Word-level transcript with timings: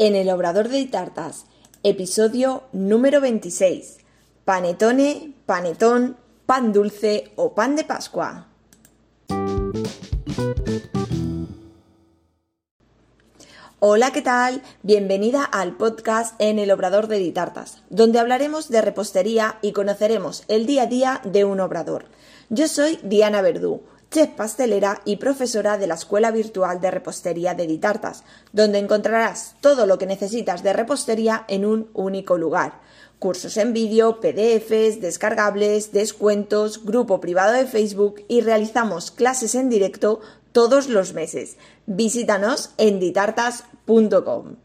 en 0.00 0.16
el 0.16 0.30
Obrador 0.30 0.70
de 0.70 0.86
Tartas, 0.86 1.44
episodio 1.82 2.62
número 2.72 3.20
26. 3.20 3.98
Panetone, 4.46 5.34
panetón, 5.44 6.16
pan 6.46 6.72
dulce 6.72 7.32
o 7.36 7.54
pan 7.54 7.76
de 7.76 7.84
Pascua. 7.84 8.48
Hola, 13.78 14.10
¿qué 14.10 14.22
tal? 14.22 14.62
Bienvenida 14.82 15.44
al 15.44 15.76
podcast 15.76 16.34
en 16.38 16.58
el 16.58 16.70
Obrador 16.70 17.06
de 17.06 17.18
Ditartas, 17.18 17.82
donde 17.90 18.20
hablaremos 18.20 18.70
de 18.70 18.80
repostería 18.80 19.58
y 19.60 19.72
conoceremos 19.72 20.44
el 20.48 20.64
día 20.64 20.84
a 20.84 20.86
día 20.86 21.20
de 21.24 21.44
un 21.44 21.60
obrador. 21.60 22.06
Yo 22.48 22.68
soy 22.68 22.98
Diana 23.02 23.42
Verdú, 23.42 23.82
chef 24.10 24.30
pastelera 24.30 25.00
y 25.04 25.16
profesora 25.16 25.78
de 25.78 25.86
la 25.86 25.94
Escuela 25.94 26.30
Virtual 26.30 26.80
de 26.80 26.90
Repostería 26.90 27.54
de 27.54 27.66
Ditartas, 27.66 28.24
donde 28.52 28.78
encontrarás 28.78 29.54
todo 29.60 29.86
lo 29.86 29.98
que 29.98 30.06
necesitas 30.06 30.62
de 30.62 30.72
repostería 30.72 31.44
en 31.48 31.64
un 31.64 31.90
único 31.94 32.36
lugar. 32.36 32.80
Cursos 33.20 33.56
en 33.56 33.72
vídeo, 33.72 34.18
PDFs, 34.20 35.00
descargables, 35.00 35.92
descuentos, 35.92 36.84
grupo 36.84 37.20
privado 37.20 37.52
de 37.52 37.66
Facebook 37.66 38.24
y 38.28 38.40
realizamos 38.40 39.10
clases 39.10 39.54
en 39.54 39.68
directo 39.68 40.20
todos 40.52 40.88
los 40.88 41.12
meses. 41.12 41.56
Visítanos 41.86 42.70
en 42.78 42.98
ditartas.com. 42.98 44.56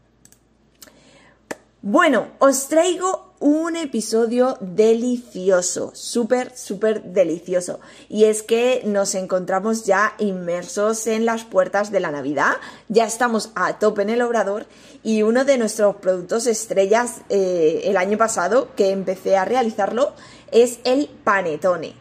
Bueno, 1.82 2.28
os 2.40 2.66
traigo 2.66 3.25
un 3.38 3.76
episodio 3.76 4.56
delicioso, 4.60 5.90
súper, 5.94 6.56
súper 6.56 7.02
delicioso. 7.02 7.80
Y 8.08 8.24
es 8.24 8.42
que 8.42 8.82
nos 8.84 9.14
encontramos 9.14 9.84
ya 9.84 10.14
inmersos 10.18 11.06
en 11.06 11.26
las 11.26 11.44
puertas 11.44 11.90
de 11.90 12.00
la 12.00 12.10
Navidad, 12.10 12.56
ya 12.88 13.04
estamos 13.04 13.50
a 13.54 13.78
tope 13.78 14.02
en 14.02 14.10
el 14.10 14.22
obrador 14.22 14.66
y 15.02 15.22
uno 15.22 15.44
de 15.44 15.58
nuestros 15.58 15.96
productos 15.96 16.46
estrellas 16.46 17.20
eh, 17.28 17.82
el 17.84 17.96
año 17.96 18.18
pasado 18.18 18.68
que 18.74 18.90
empecé 18.90 19.36
a 19.36 19.44
realizarlo 19.44 20.12
es 20.50 20.78
el 20.84 21.08
panetone. 21.24 21.94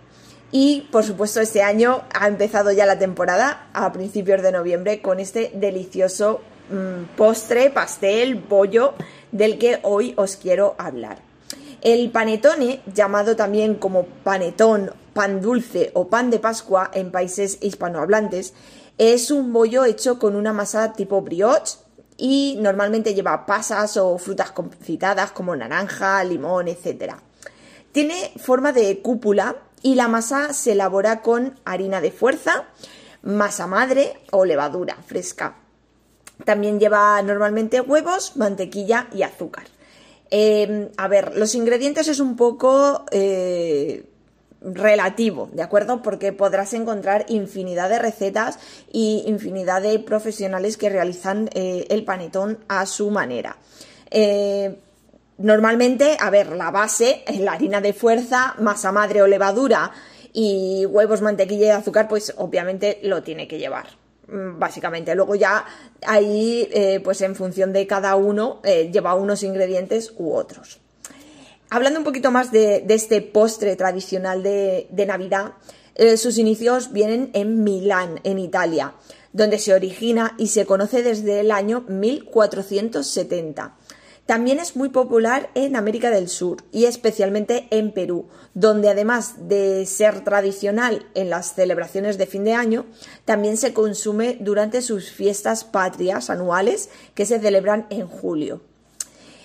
Y 0.51 0.87
por 0.91 1.03
supuesto 1.03 1.41
este 1.41 1.63
año 1.63 2.03
ha 2.13 2.27
empezado 2.27 2.71
ya 2.71 2.85
la 2.85 2.97
temporada 2.97 3.67
a 3.73 3.91
principios 3.91 4.41
de 4.41 4.51
noviembre 4.51 5.01
con 5.01 5.19
este 5.19 5.51
delicioso 5.53 6.39
mm, 6.69 7.15
postre, 7.17 7.71
pastel, 7.71 8.35
bollo 8.35 8.93
del 9.31 9.57
que 9.57 9.79
hoy 9.83 10.13
os 10.17 10.35
quiero 10.35 10.75
hablar. 10.77 11.19
El 11.81 12.09
panetone, 12.11 12.81
llamado 12.93 13.35
también 13.35 13.75
como 13.75 14.05
panetón, 14.23 14.91
pan 15.13 15.41
dulce 15.41 15.91
o 15.93 16.07
pan 16.07 16.29
de 16.31 16.39
Pascua 16.39 16.89
en 16.93 17.11
países 17.11 17.59
hispanohablantes, 17.61 18.53
es 18.97 19.29
un 19.29 19.53
bollo 19.53 19.85
hecho 19.85 20.19
con 20.19 20.35
una 20.35 20.53
masa 20.53 20.93
tipo 20.93 21.21
brioche 21.21 21.77
y 22.17 22.57
normalmente 22.59 23.13
lleva 23.13 23.45
pasas 23.45 23.97
o 23.97 24.17
frutas 24.17 24.51
confitadas 24.51 25.31
como 25.31 25.55
naranja, 25.55 26.23
limón, 26.23 26.67
etc. 26.67 27.15
Tiene 27.91 28.31
forma 28.37 28.71
de 28.71 29.01
cúpula 29.01 29.57
y 29.81 29.95
la 29.95 30.07
masa 30.07 30.53
se 30.53 30.71
elabora 30.71 31.21
con 31.21 31.59
harina 31.65 32.01
de 32.01 32.11
fuerza, 32.11 32.65
masa 33.21 33.67
madre 33.67 34.21
o 34.31 34.45
levadura 34.45 34.97
fresca. 35.05 35.55
También 36.43 36.79
lleva 36.79 37.21
normalmente 37.21 37.81
huevos, 37.81 38.35
mantequilla 38.35 39.07
y 39.13 39.23
azúcar. 39.23 39.65
Em, 40.29 40.89
a 40.97 41.07
ver, 41.07 41.37
los 41.37 41.55
ingredientes 41.55 42.07
es 42.07 42.19
un 42.19 42.35
poco 42.35 43.05
eh, 43.11 44.05
relativo, 44.61 45.49
¿de 45.53 45.61
acuerdo? 45.61 46.01
Porque 46.01 46.33
podrás 46.33 46.73
encontrar 46.73 47.25
infinidad 47.29 47.89
de 47.89 47.99
recetas 47.99 48.59
y 48.91 49.23
infinidad 49.27 49.81
de 49.81 49.99
profesionales 49.99 50.77
que 50.77 50.89
realizan 50.89 51.49
eh, 51.53 51.85
el 51.89 52.03
panetón 52.03 52.59
a 52.67 52.85
su 52.85 53.11
manera. 53.11 53.57
Eh, 54.09 54.75
normalmente, 55.37 56.17
a 56.19 56.29
ver, 56.29 56.51
la 56.55 56.71
base 56.71 57.23
es 57.27 57.39
la 57.39 57.53
harina 57.53 57.79
de 57.79 57.93
fuerza, 57.93 58.55
masa 58.59 58.91
madre 58.91 59.21
o 59.21 59.27
levadura 59.27 59.91
y 60.33 60.85
huevos, 60.87 61.21
mantequilla 61.21 61.67
y 61.67 61.69
azúcar, 61.69 62.07
pues 62.07 62.33
obviamente 62.37 62.99
lo 63.03 63.23
tiene 63.23 63.47
que 63.47 63.59
llevar. 63.59 64.04
Mm, 64.27 64.57
básicamente. 64.57 65.13
Luego 65.13 65.35
ya 65.35 65.65
ahí, 66.05 66.67
eh, 66.71 66.99
pues 67.03 67.21
en 67.21 67.35
función 67.35 67.73
de 67.73 67.85
cada 67.85 68.15
uno, 68.15 68.59
eh, 68.63 68.89
lleva 68.91 69.13
unos 69.15 69.43
ingredientes 69.43 70.13
u 70.17 70.33
otros. 70.33 70.79
Hablando 71.69 71.99
un 71.99 72.05
poquito 72.05 72.31
más 72.31 72.51
de, 72.51 72.85
este 72.89 73.21
postre 73.21 73.75
tradicional 73.75 74.41
de, 74.41 75.05
Navidad, 75.07 75.53
eh, 75.95 76.17
sus 76.17 76.37
inicios 76.37 76.91
vienen 76.91 77.29
en 77.33 77.63
Milán, 77.63 78.19
en 78.23 78.39
Italia, 78.39 78.93
donde 79.33 79.59
se 79.59 79.73
origina 79.73 80.35
y 80.37 80.47
se 80.47 80.65
conoce 80.65 81.03
desde 81.03 81.41
el 81.41 81.51
año 81.51 81.83
1470. 81.87 83.75
También 84.25 84.59
es 84.59 84.75
muy 84.75 84.89
popular 84.89 85.51
en 85.53 85.75
América 85.75 86.09
del 86.09 86.29
Sur 86.29 86.63
y 86.71 86.85
especialmente 86.85 87.67
en 87.69 87.91
Perú, 87.91 88.25
donde 88.55 88.89
además 88.89 89.47
de 89.47 89.85
ser 89.85 90.23
tradicional 90.23 91.05
en 91.13 91.29
las 91.29 91.53
celebraciones 91.53 92.17
de 92.17 92.25
fin 92.25 92.43
de 92.43 92.53
año, 92.53 92.85
también 93.25 93.55
se 93.55 93.73
consume 93.73 94.37
durante 94.39 94.81
sus 94.81 95.11
fiestas 95.11 95.63
patrias 95.63 96.31
anuales 96.31 96.89
que 97.13 97.27
se 97.27 97.39
celebran 97.39 97.85
en 97.91 98.07
julio. 98.07 98.61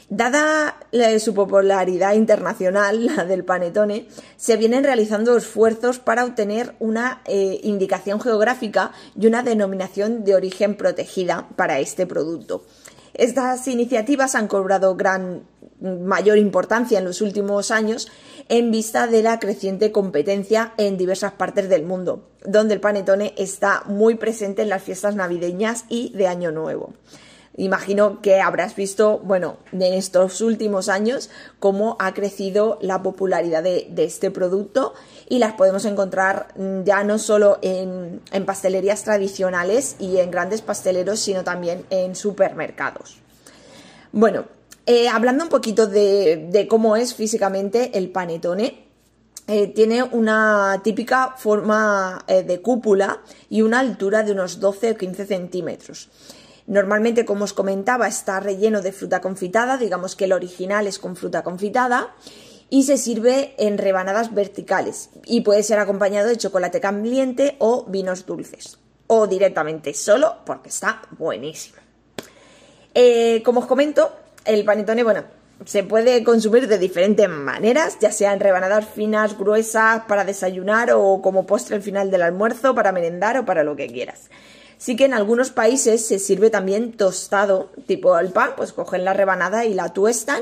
Dada 0.09 0.77
su 1.21 1.35
popularidad 1.35 2.15
internacional, 2.15 3.05
la 3.17 3.25
del 3.27 3.45
panetone, 3.45 4.09
se 4.39 4.57
vienen 4.57 4.83
realizando 4.83 5.37
esfuerzos 5.37 5.99
para 5.99 6.25
obtener 6.25 6.75
una 6.81 7.21
eh, 7.27 7.61
indicación 7.63 8.19
geográfica 8.19 8.93
y 9.15 9.27
una 9.27 9.43
denominación 9.43 10.25
de 10.25 10.35
origen 10.35 10.75
protegida 10.75 11.49
para 11.55 11.81
este 11.81 12.07
producto. 12.07 12.65
Estas 13.15 13.67
iniciativas 13.69 14.35
han 14.35 14.49
cobrado 14.49 14.97
gran 14.97 15.43
mayor 15.81 16.39
importancia 16.39 16.99
en 16.99 17.05
los 17.05 17.21
últimos 17.21 17.71
años 17.71 18.09
en 18.49 18.71
vista 18.71 19.07
de 19.07 19.23
la 19.23 19.39
creciente 19.39 19.93
competencia 19.93 20.75
en 20.77 20.99
diversas 20.99 21.33
partes 21.33 21.69
del 21.69 21.85
mundo, 21.85 22.29
donde 22.45 22.75
el 22.75 22.81
panetone 22.81 23.35
está 23.37 23.83
muy 23.87 24.17
presente 24.17 24.63
en 24.63 24.69
las 24.69 24.83
fiestas 24.83 25.15
navideñas 25.15 25.85
y 25.89 26.13
de 26.15 26.27
Año 26.27 26.51
Nuevo. 26.53 26.93
Imagino 27.57 28.23
que 28.23 28.41
habrás 28.41 28.77
visto, 28.77 29.19
bueno, 29.19 29.59
en 29.73 29.83
estos 29.83 30.41
últimos 30.41 30.89
años 30.89 31.31
cómo 31.59 31.97
ha 31.99 32.15
crecido 32.15 32.79
la 32.81 33.03
popularidad 33.03 33.63
de, 33.63 33.93
este 33.97 34.31
producto 34.31 34.95
y 35.31 35.39
las 35.39 35.55
podemos 35.55 35.85
encontrar 35.85 36.49
mm, 36.57 36.83
ya 36.83 37.05
no 37.05 37.17
solo 37.19 37.59
en, 37.63 38.21
pastelerías 38.45 39.05
tradicionales 39.05 39.95
y 40.01 40.19
en 40.19 40.31
grandes 40.31 40.61
pasteleros, 40.61 41.21
sino 41.21 41.45
también 41.45 41.87
en 41.89 42.17
supermercados. 42.17 43.19
Bueno, 44.13 44.47
eh, 44.87 45.09
hablando 45.09 45.45
un 45.45 45.49
poquito 45.49 45.87
de, 45.87 46.67
cómo 46.69 46.97
es 46.97 47.15
físicamente 47.15 47.97
el 47.97 48.11
panetone, 48.11 48.89
eh, 49.47 49.69
tiene 49.69 50.03
una 50.03 50.81
típica 50.83 51.37
forma 51.39 52.25
eh, 52.27 52.43
de 52.43 52.61
cúpula 52.61 53.21
y 53.49 53.63
una 53.63 53.79
altura 53.79 54.25
de 54.25 54.33
unos 54.33 54.59
12 54.59 54.91
o 54.91 54.97
15 54.97 55.27
centímetros. 55.27 56.09
Normalmente, 56.67 57.25
como 57.25 57.45
os 57.45 57.53
comentaba, 57.53 58.09
está 58.09 58.41
relleno 58.41 58.83
de 58.83 58.91
fruta 58.91 59.21
confitada, 59.21 59.77
digamos 59.77 60.17
que 60.17 60.25
el 60.25 60.33
original 60.33 60.89
es 60.89 60.99
con 60.99 61.15
fruta 61.15 61.45
confitada 61.45 62.15
y 62.71 62.85
se 62.85 62.97
sirve 62.97 63.55
en 63.59 63.77
rebanadas 63.77 64.33
verticales 64.33 65.11
y 65.27 65.43
puede 65.43 65.63
ser 65.63 65.81
acompañado 65.81 66.29
de 66.29 66.37
chocolate 66.37 66.81
caliente 66.81 67.57
o 67.59 67.85
vinos 67.87 68.25
dulces 68.25 68.79
o 69.09 69.27
directamente 69.27 69.93
solo 69.93 70.37
porque 70.47 70.69
está 70.69 71.03
buenísimo. 71.19 71.79
Eh, 72.95 73.43
como 73.45 73.61
os 73.61 73.67
comento, 73.67 74.13
el 74.45 74.65
panetone, 74.65 75.03
bueno, 75.03 75.25
se 75.65 75.83
puede 75.83 76.25
consumir 76.25 76.69
de 76.69 76.79
diferentes 76.79 77.29
maneras, 77.29 77.99
ya 78.01 78.13
sea 78.13 78.33
en 78.33 78.41
rebanadas 78.41 78.87
finas, 78.87 79.37
gruesas, 79.37 80.03
para 80.07 80.25
desayunar 80.25 80.93
o 80.93 81.21
como 81.21 81.47
postre 81.47 81.77
al 81.77 81.83
final 81.83 82.11
del 82.11 82.23
almuerzo, 82.23 82.75
para 82.75 82.93
merendar 82.93 83.37
o 83.37 83.45
para 83.45 83.65
lo 83.65 83.77
que 83.77 83.89
quieras. 83.89 84.31
Sí 84.81 84.97
que 84.97 85.05
en 85.05 85.13
algunos 85.13 85.51
países 85.51 86.07
se 86.07 86.19
sirve 86.19 86.49
también 86.49 86.93
tostado, 86.93 87.69
tipo 87.87 88.19
el 88.19 88.31
pan, 88.31 88.53
pues 88.57 88.73
cogen 88.73 89.05
la 89.05 89.13
rebanada 89.13 89.67
y 89.67 89.75
la 89.75 89.93
tuestan 89.93 90.41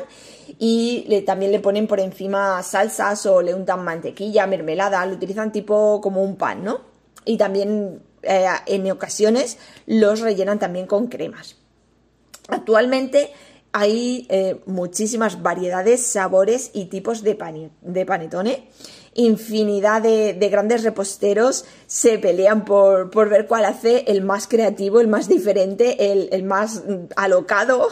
y 0.61 1.23
también 1.27 1.51
le 1.51 1.59
ponen 1.59 1.89
por 1.89 1.99
encima 1.99 2.63
salsas 2.63 3.27
o 3.27 3.43
le 3.43 3.53
untan 3.53 3.83
mantequilla, 3.83 4.47
mermelada, 4.47 5.05
lo 5.07 5.17
utilizan 5.17 5.51
tipo 5.51 6.01
como 6.01 6.23
un 6.23 6.37
pan, 6.37 6.63
¿no? 6.63 6.83
Y 7.25 7.37
también 7.37 8.01
eh, 8.23 8.47
en 8.67 8.89
ocasiones 8.93 9.59
los 9.87 10.21
rellenan 10.21 10.61
también 10.61 10.87
con 10.87 11.09
cremas. 11.09 11.57
Actualmente 12.47 13.33
hay 13.73 14.29
eh, 14.31 14.61
muchísimas 14.67 15.43
variedades, 15.43 16.07
sabores 16.07 16.71
y 16.75 16.85
tipos 16.85 17.25
de, 17.25 17.71
de 17.83 18.07
panetone 18.07 18.69
infinidad 19.19 20.01
de, 20.01 20.49
grandes 20.51 20.85
reposteros 20.85 21.65
se 21.87 22.19
pelean 22.19 22.65
por, 22.65 23.11
ver 23.29 23.47
cuál 23.47 23.65
hace 23.67 24.05
el 24.07 24.23
más 24.23 24.47
creativo, 24.47 25.01
el 25.01 25.09
más 25.09 25.29
diferente, 25.29 26.13
el, 26.13 26.43
más 26.45 26.85
alocado. 27.17 27.89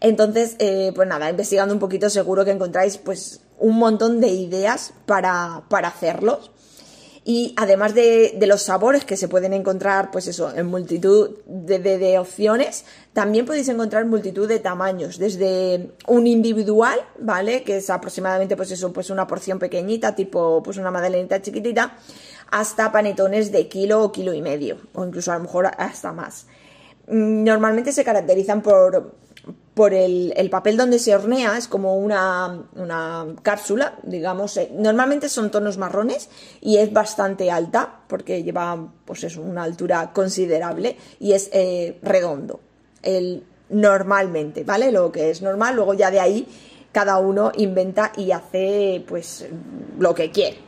Entonces, 0.00 0.56
eh, 0.58 0.92
pues 0.94 1.08
nada, 1.08 1.30
investigando 1.30 1.72
un 1.74 1.80
poquito 1.80 2.10
seguro 2.10 2.44
que 2.44 2.50
encontráis 2.50 2.98
pues 2.98 3.40
un 3.58 3.78
montón 3.78 4.20
de 4.20 4.28
ideas 4.28 4.92
para, 5.06 5.64
hacerlos. 5.70 6.51
Y 7.24 7.54
además 7.56 7.94
de, 7.94 8.36
los 8.46 8.62
sabores 8.62 9.04
que 9.04 9.16
se 9.16 9.28
pueden 9.28 9.52
encontrar, 9.52 10.10
pues 10.10 10.26
eso, 10.26 10.52
en 10.54 10.66
multitud 10.66 11.38
de, 11.46 12.18
opciones, 12.18 12.84
también 13.12 13.46
podéis 13.46 13.68
encontrar 13.68 14.06
multitud 14.06 14.48
de 14.48 14.58
tamaños, 14.58 15.18
desde 15.18 15.90
un 16.08 16.26
individual, 16.26 16.98
¿vale? 17.20 17.62
Que 17.62 17.76
es 17.76 17.90
aproximadamente, 17.90 18.56
pues 18.56 18.72
eso, 18.72 18.92
pues 18.92 19.08
una 19.08 19.28
porción 19.28 19.60
pequeñita, 19.60 20.16
tipo, 20.16 20.62
pues 20.64 20.78
una 20.78 20.90
magdalenita 20.90 21.40
chiquitita, 21.40 21.96
hasta 22.50 22.90
panetones 22.90 23.52
de 23.52 23.68
kilo 23.68 24.02
o 24.02 24.10
kilo 24.10 24.34
y 24.34 24.42
medio, 24.42 24.78
o 24.92 25.04
incluso 25.04 25.30
a 25.30 25.36
lo 25.36 25.42
mejor 25.42 25.70
hasta 25.78 26.12
más. 26.12 26.46
Mm, 27.06 27.44
normalmente 27.44 27.92
se 27.92 28.02
caracterizan 28.02 28.62
por, 28.62 29.14
por 29.74 29.94
el, 29.94 30.48
papel 30.50 30.76
donde 30.76 30.98
se 30.98 31.14
hornea, 31.14 31.56
es 31.56 31.66
como 31.66 31.96
una, 31.96 32.64
cápsula, 33.42 33.98
digamos, 34.02 34.56
eh, 34.56 34.70
normalmente 34.74 35.28
son 35.28 35.50
tonos 35.50 35.78
marrones 35.78 36.28
y 36.60 36.76
es 36.76 36.92
bastante 36.92 37.50
alta 37.50 38.00
porque 38.06 38.42
lleva 38.42 38.92
pues 39.04 39.24
eso, 39.24 39.40
una 39.40 39.62
altura 39.62 40.12
considerable 40.12 40.96
y 41.18 41.32
es 41.32 41.48
eh, 41.52 41.98
redondo, 42.02 42.60
el, 43.02 43.44
normalmente, 43.70 44.62
¿vale? 44.64 44.92
Lo 44.92 45.10
que 45.10 45.30
es 45.30 45.40
normal, 45.40 45.76
luego 45.76 45.94
ya 45.94 46.10
de 46.10 46.20
ahí 46.20 46.46
cada 46.92 47.18
uno 47.18 47.50
inventa 47.56 48.12
y 48.16 48.30
hace 48.30 49.02
pues 49.08 49.46
lo 49.98 50.14
que 50.14 50.30
quiere. 50.30 50.58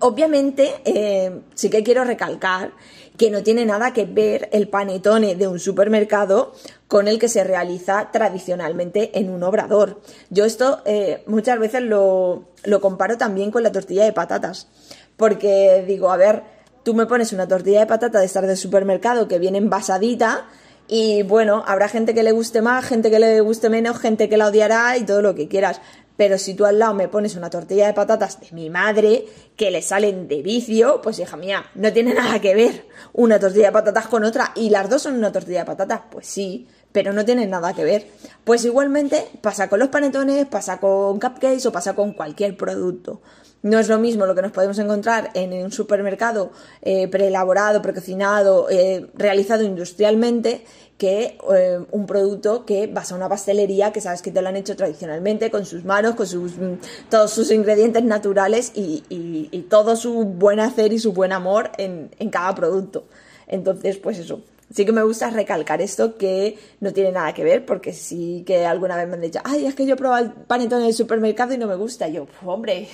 Obviamente, 0.00 0.76
eh, 0.84 1.40
sí 1.54 1.68
que 1.68 1.82
quiero 1.82 2.04
recalcar 2.04 2.70
que 3.16 3.32
no 3.32 3.42
tiene 3.42 3.66
nada 3.66 3.92
que 3.92 4.04
ver 4.04 4.48
el 4.52 4.68
panetone 4.68 5.34
de 5.34 5.48
un 5.48 5.58
supermercado 5.58 6.52
con 6.88 7.06
el 7.06 7.18
que 7.18 7.28
se 7.28 7.44
realiza 7.44 8.08
tradicionalmente 8.10 9.16
en 9.18 9.30
un 9.30 9.42
obrador. 9.42 10.00
Yo 10.30 10.44
esto 10.44 10.80
eh, 10.86 11.22
muchas 11.26 11.58
veces 11.58 11.82
lo, 11.82 12.48
lo 12.64 12.80
comparo 12.80 13.16
también 13.18 13.50
con 13.50 13.62
la 13.62 13.70
tortilla 13.70 14.04
de 14.04 14.12
patatas, 14.12 14.68
porque 15.16 15.84
digo, 15.86 16.10
a 16.10 16.16
ver, 16.16 16.42
tú 16.82 16.94
me 16.94 17.06
pones 17.06 17.32
una 17.32 17.46
tortilla 17.46 17.80
de 17.80 17.86
patata 17.86 18.18
de 18.18 18.26
estar 18.26 18.46
del 18.46 18.56
supermercado 18.56 19.28
que 19.28 19.38
viene 19.38 19.58
envasadita 19.58 20.46
y 20.88 21.22
bueno, 21.22 21.62
habrá 21.66 21.86
gente 21.88 22.14
que 22.14 22.22
le 22.22 22.32
guste 22.32 22.62
más, 22.62 22.86
gente 22.86 23.10
que 23.10 23.18
le 23.18 23.40
guste 23.42 23.68
menos, 23.68 23.98
gente 23.98 24.30
que 24.30 24.38
la 24.38 24.46
odiará 24.46 24.96
y 24.96 25.04
todo 25.04 25.20
lo 25.20 25.34
que 25.34 25.46
quieras. 25.46 25.82
Pero 26.16 26.38
si 26.38 26.54
tú 26.54 26.64
al 26.64 26.78
lado 26.78 26.94
me 26.94 27.06
pones 27.08 27.36
una 27.36 27.50
tortilla 27.50 27.86
de 27.86 27.92
patatas 27.92 28.40
de 28.40 28.48
mi 28.52 28.70
madre, 28.70 29.26
que 29.54 29.70
le 29.70 29.82
salen 29.82 30.26
de 30.26 30.42
vicio, 30.42 31.00
pues 31.02 31.18
hija 31.18 31.36
mía, 31.36 31.64
no 31.74 31.92
tiene 31.92 32.14
nada 32.14 32.40
que 32.40 32.54
ver 32.54 32.86
una 33.12 33.38
tortilla 33.38 33.66
de 33.66 33.72
patatas 33.72 34.08
con 34.08 34.24
otra. 34.24 34.52
Y 34.56 34.70
las 34.70 34.88
dos 34.88 35.02
son 35.02 35.14
una 35.14 35.30
tortilla 35.30 35.60
de 35.60 35.66
patatas, 35.66 36.00
pues 36.10 36.26
sí, 36.26 36.66
pero 36.92 37.12
no 37.12 37.24
tienen 37.24 37.50
nada 37.50 37.74
que 37.74 37.84
ver. 37.84 38.06
Pues 38.44 38.64
igualmente 38.64 39.26
pasa 39.40 39.68
con 39.68 39.78
los 39.78 39.88
panetones, 39.88 40.46
pasa 40.46 40.78
con 40.78 41.20
cupcakes 41.20 41.66
o 41.66 41.72
pasa 41.72 41.94
con 41.94 42.12
cualquier 42.12 42.56
producto. 42.56 43.20
No 43.60 43.80
es 43.80 43.88
lo 43.88 43.98
mismo 43.98 44.24
lo 44.24 44.36
que 44.36 44.42
nos 44.42 44.52
podemos 44.52 44.78
encontrar 44.78 45.30
en 45.34 45.52
un 45.52 45.72
supermercado 45.72 46.52
eh, 46.80 47.08
preelaborado, 47.08 47.82
precocinado, 47.82 48.70
eh, 48.70 49.10
realizado 49.14 49.64
industrialmente, 49.64 50.64
que 50.96 51.38
eh, 51.56 51.80
un 51.90 52.06
producto 52.06 52.64
que 52.64 52.86
vas 52.86 53.10
a 53.10 53.16
una 53.16 53.28
pastelería 53.28 53.92
que 53.92 54.00
sabes 54.00 54.22
que 54.22 54.30
te 54.30 54.42
lo 54.42 54.48
han 54.48 54.56
hecho 54.56 54.76
tradicionalmente, 54.76 55.50
con 55.50 55.66
sus 55.66 55.84
manos, 55.84 56.14
con 56.14 56.28
sus, 56.28 56.56
mm, 56.56 56.74
todos 57.10 57.32
sus 57.32 57.50
ingredientes 57.50 58.04
naturales 58.04 58.72
y, 58.74 59.66
todo 59.68 59.96
su 59.96 60.24
buen 60.24 60.60
hacer 60.60 60.92
y 60.92 60.98
su 60.98 61.12
buen 61.12 61.32
amor 61.32 61.72
en, 61.78 62.10
en 62.18 62.30
cada 62.30 62.54
producto. 62.54 63.04
Entonces, 63.48 63.98
pues 63.98 64.18
eso, 64.18 64.40
Sí 64.70 64.84
que 64.84 64.92
me 64.92 65.02
gusta 65.02 65.30
recalcar 65.30 65.80
esto 65.80 66.18
que 66.18 66.58
no 66.80 66.92
tiene 66.92 67.10
nada 67.10 67.32
que 67.32 67.42
ver, 67.42 67.64
porque 67.64 67.94
sí 67.94 68.42
que 68.46 68.66
alguna 68.66 68.96
vez 68.96 69.08
me 69.08 69.14
han 69.14 69.22
dicho, 69.22 69.40
ay, 69.42 69.64
es 69.64 69.74
que 69.74 69.86
yo 69.86 69.94
he 69.94 69.96
probado 69.96 70.26
el 70.26 70.32
panetón 70.32 70.82
en 70.82 70.88
el 70.88 70.94
supermercado 70.94 71.54
y 71.54 71.58
no 71.58 71.66
me 71.66 71.74
gusta. 71.74 72.06
Y 72.06 72.14
yo, 72.14 72.26
hombre, 72.44 72.88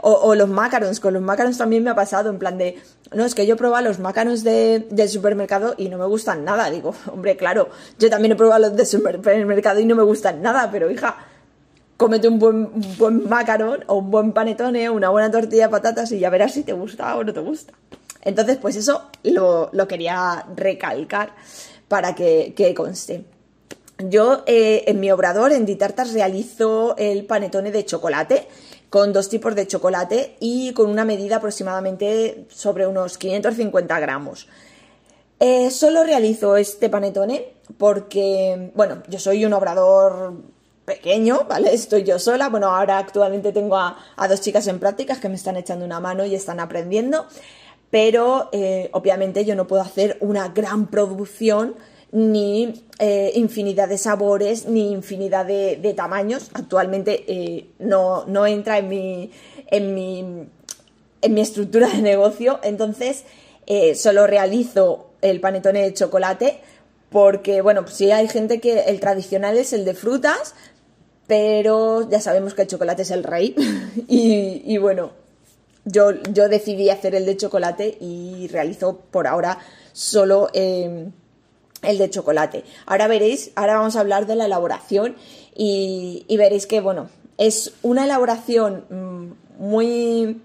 o, 0.00 0.34
los 0.34 0.48
macarons, 0.48 0.98
con 0.98 1.14
los 1.14 1.22
macarons 1.22 1.58
también 1.58 1.84
me 1.84 1.90
ha 1.90 1.94
pasado, 1.94 2.28
en 2.28 2.38
plan 2.38 2.58
de, 2.58 2.76
no, 3.14 3.24
es 3.24 3.36
que 3.36 3.46
yo 3.46 3.54
he 3.54 3.56
probado 3.56 3.84
los 3.84 4.00
macarons 4.00 4.42
del 4.42 5.08
supermercado 5.08 5.74
y 5.78 5.88
no 5.88 5.96
me 5.96 6.06
gustan 6.06 6.44
nada. 6.44 6.68
Digo, 6.70 6.92
hombre, 7.12 7.36
claro, 7.36 7.68
yo 8.00 8.10
también 8.10 8.32
he 8.32 8.36
probado 8.36 8.62
los 8.62 8.76
del 8.76 8.86
supermercado 8.86 9.78
y 9.78 9.84
no 9.84 9.94
me 9.94 10.02
gustan 10.02 10.42
nada, 10.42 10.70
pero 10.72 10.90
hija, 10.90 11.16
cómete 11.96 12.26
un 12.26 12.40
buen, 12.40 12.68
buen 12.98 13.28
macaron 13.28 13.84
o 13.86 13.98
un 13.98 14.10
buen 14.10 14.32
panetone, 14.32 14.90
una 14.90 15.10
buena 15.10 15.30
tortilla 15.30 15.66
de 15.66 15.70
patatas 15.70 16.10
y 16.10 16.18
ya 16.18 16.30
verás 16.30 16.52
si 16.54 16.64
te 16.64 16.72
gusta 16.72 17.16
o 17.16 17.22
no 17.22 17.32
te 17.32 17.38
gusta. 17.38 17.74
Entonces, 18.22 18.56
pues 18.58 18.76
eso 18.76 19.10
lo, 19.24 19.70
quería 19.88 20.46
recalcar 20.54 21.34
para 21.88 22.14
que, 22.14 22.74
conste. 22.76 23.24
Yo 23.98 24.42
eh, 24.46 24.84
en 24.86 25.00
mi 25.00 25.10
obrador, 25.10 25.52
en 25.52 25.66
Ditartas, 25.66 26.12
realizo 26.12 26.96
el 26.96 27.24
panetone 27.26 27.70
de 27.70 27.84
chocolate 27.84 28.48
con 28.90 29.12
dos 29.12 29.28
tipos 29.28 29.54
de 29.54 29.66
chocolate 29.66 30.36
y 30.40 30.72
con 30.72 30.90
una 30.90 31.04
medida 31.04 31.36
aproximadamente 31.36 32.46
sobre 32.48 32.86
unos 32.86 33.16
550 33.18 33.98
gramos. 34.00 34.48
Eh, 35.40 35.70
solo 35.70 36.04
realizo 36.04 36.56
este 36.56 36.88
panetone 36.88 37.54
porque, 37.78 38.70
bueno, 38.74 39.02
yo 39.08 39.18
soy 39.18 39.44
un 39.44 39.52
obrador 39.54 40.34
pequeño, 40.84 41.46
¿vale? 41.48 41.72
Estoy 41.74 42.04
yo 42.04 42.18
sola. 42.18 42.48
Bueno, 42.48 42.68
ahora 42.68 42.98
actualmente 42.98 43.52
tengo 43.52 43.76
a 43.76 43.96
dos 44.28 44.40
chicas 44.40 44.66
en 44.66 44.78
prácticas 44.78 45.18
que 45.18 45.28
me 45.28 45.36
están 45.36 45.56
echando 45.56 45.84
una 45.84 45.98
mano 45.98 46.24
y 46.24 46.34
están 46.34 46.60
aprendiendo 46.60 47.26
pero 47.92 48.48
eh, 48.52 48.88
obviamente 48.92 49.44
yo 49.44 49.54
no 49.54 49.66
puedo 49.66 49.82
hacer 49.82 50.16
una 50.20 50.48
gran 50.48 50.86
producción 50.86 51.74
ni 52.10 52.86
eh, 52.98 53.32
infinidad 53.34 53.86
de 53.86 53.98
sabores, 53.98 54.64
ni 54.64 54.90
infinidad 54.92 55.44
de, 55.44 55.94
tamaños. 55.94 56.50
Actualmente 56.54 57.22
eh, 57.28 57.66
no, 57.80 58.46
entra 58.46 58.78
en 58.78 58.88
mi, 58.88 59.30
en, 59.66 59.94
mi, 59.94 60.20
en 61.20 61.34
mi 61.34 61.40
estructura 61.42 61.88
de 61.88 62.00
negocio, 62.00 62.60
entonces 62.62 63.24
solo 63.94 64.26
realizo 64.26 65.10
el 65.20 65.40
panetone 65.40 65.82
de 65.82 65.94
chocolate 65.94 66.60
porque, 67.10 67.60
bueno, 67.60 67.82
pues 67.82 67.96
sí 67.96 68.10
hay 68.10 68.26
gente 68.26 68.58
que 68.58 68.84
el 68.84 69.00
tradicional 69.00 69.58
es 69.58 69.74
el 69.74 69.84
de 69.84 69.92
frutas, 69.92 70.54
pero 71.26 72.08
ya 72.08 72.22
sabemos 72.22 72.54
que 72.54 72.62
el 72.62 72.68
chocolate 72.68 73.02
es 73.02 73.10
el 73.10 73.22
rey 73.22 73.54
y 74.08 74.78
bueno, 74.78 75.21
yo, 75.84 76.12
yo 76.32 76.48
decidí 76.48 76.90
hacer 76.90 77.14
el 77.14 77.26
de 77.26 77.36
chocolate 77.36 77.96
y 78.00 78.48
realizo 78.48 79.00
por 79.10 79.26
ahora 79.26 79.58
solo 79.92 80.48
em, 80.52 81.12
el 81.82 81.98
de 81.98 82.10
chocolate. 82.10 82.64
Ahora 82.86 83.08
veréis, 83.08 83.50
ahora 83.54 83.76
vamos 83.76 83.96
a 83.96 84.00
hablar 84.00 84.26
de 84.26 84.36
la 84.36 84.46
elaboración 84.46 85.16
y, 85.54 86.24
veréis 86.36 86.66
que, 86.66 86.80
bueno, 86.80 87.10
es 87.38 87.72
una 87.82 88.04
elaboración 88.04 88.84
mm, 88.88 89.62
muy 89.62 90.40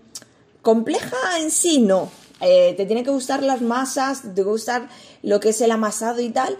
compleja 0.61 1.39
en 1.39 1.51
sí, 1.51 1.79
no. 1.79 2.09
Eh, 2.41 2.75
te 2.77 2.85
tiene 2.85 3.03
que 3.03 3.09
gustar 3.09 3.41
las 3.41 3.61
masas, 3.61 4.21
te 4.35 4.43
gustar 4.43 4.89
lo 5.23 5.39
que 5.39 5.49
es 5.49 5.61
el 5.61 5.71
amasado 5.71 6.21
y 6.21 6.29
tal, 6.29 6.55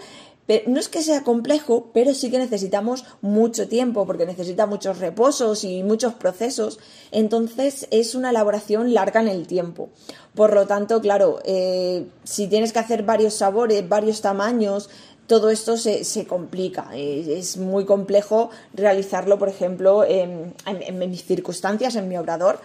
no 0.68 0.80
es 0.80 0.88
que 0.88 1.04
sea 1.04 1.24
complejo, 1.24 1.90
pero 1.94 2.14
sí 2.14 2.32
que 2.32 2.38
necesitamos 2.38 3.04
mucho 3.21 3.68
tiempo 3.68 4.06
porque 4.06 4.26
necesita 4.26 4.66
muchos 4.66 5.00
reposos 5.00 5.64
y 5.64 5.83
muchos 5.83 6.14
procesos. 6.14 6.80
Entonces 7.12 7.88
es 7.92 8.16
una 8.16 8.30
elaboración 8.30 8.94
larga 8.94 9.21
en 9.21 9.28
el 9.28 9.45
tiempo. 9.45 9.90
Por 10.36 10.54
lo 10.54 10.66
tanto, 10.66 11.02
claro, 11.02 11.40
eh, 11.44 12.06
si 12.24 12.48
tienes 12.48 12.71
que 12.71 12.80
hacer 12.80 13.04
varios 13.04 13.33
sabores, 13.33 13.88
varios 13.90 14.21
tamaños, 14.21 14.90
todo 15.28 15.50
esto 15.50 15.76
se, 15.76 16.26
complica. 16.26 16.90
Es, 16.94 17.57
muy 17.57 17.83
complejo 17.83 18.50
realizarlo, 18.74 19.38
por 19.38 19.50
ejemplo, 19.50 20.06
en, 20.06 20.54
mis 20.98 21.26
circunstancias, 21.26 21.95
en 21.95 22.07
mi 22.07 22.18
obrador. 22.18 22.60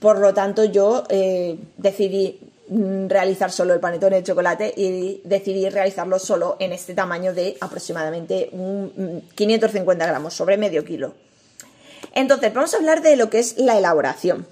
Por 0.00 0.18
lo 0.18 0.34
tanto, 0.34 0.64
yo 0.64 1.04
eh, 1.08 1.58
decidí 1.76 2.40
realizar 3.08 3.50
solo 3.50 3.74
el 3.74 3.80
panetone 3.80 4.16
de 4.16 4.22
chocolate 4.22 4.72
y 4.76 5.20
decidí 5.24 5.68
realizarlo 5.68 6.18
solo 6.18 6.56
en 6.60 6.72
este 6.72 6.94
tamaño 6.94 7.34
de 7.34 7.56
aproximadamente 7.60 8.50
550 9.34 10.04
mm, 10.04 10.08
gramos, 10.08 10.34
sobre 10.34 10.56
medio 10.56 10.84
kilo. 10.84 11.14
Entonces, 12.14 12.52
vamos 12.54 12.72
a 12.74 12.76
hablar 12.76 13.02
de 13.02 13.16
lo 13.16 13.28
que 13.28 13.40
es 13.40 13.58
la 13.58 13.76
elaboración. 13.76 14.46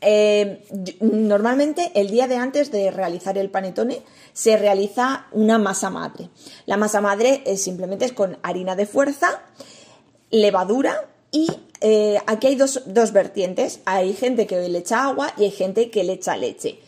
Eh, 0.00 0.64
normalmente 1.00 1.90
el 1.96 2.08
día 2.08 2.28
de 2.28 2.36
antes 2.36 2.70
de 2.70 2.90
realizar 2.92 3.36
el 3.36 3.50
panetone 3.50 4.02
se 4.32 4.56
realiza 4.56 5.26
una 5.32 5.58
masa 5.58 5.90
madre. 5.90 6.30
La 6.66 6.76
masa 6.76 7.00
madre 7.00 7.42
es, 7.46 7.62
simplemente 7.62 8.04
es 8.04 8.12
con 8.12 8.38
harina 8.42 8.76
de 8.76 8.86
fuerza, 8.86 9.42
levadura 10.30 11.08
y 11.30 11.48
eh, 11.80 12.18
aquí 12.26 12.46
hay 12.46 12.54
dos, 12.54 12.82
dos 12.86 13.12
vertientes. 13.12 13.80
Hay 13.84 14.14
gente 14.14 14.46
que 14.46 14.68
le 14.68 14.78
echa 14.78 15.04
agua 15.04 15.32
y 15.36 15.44
hay 15.44 15.50
gente 15.50 15.90
que 15.90 16.04
le 16.04 16.14
echa 16.14 16.36
leche. 16.36 16.78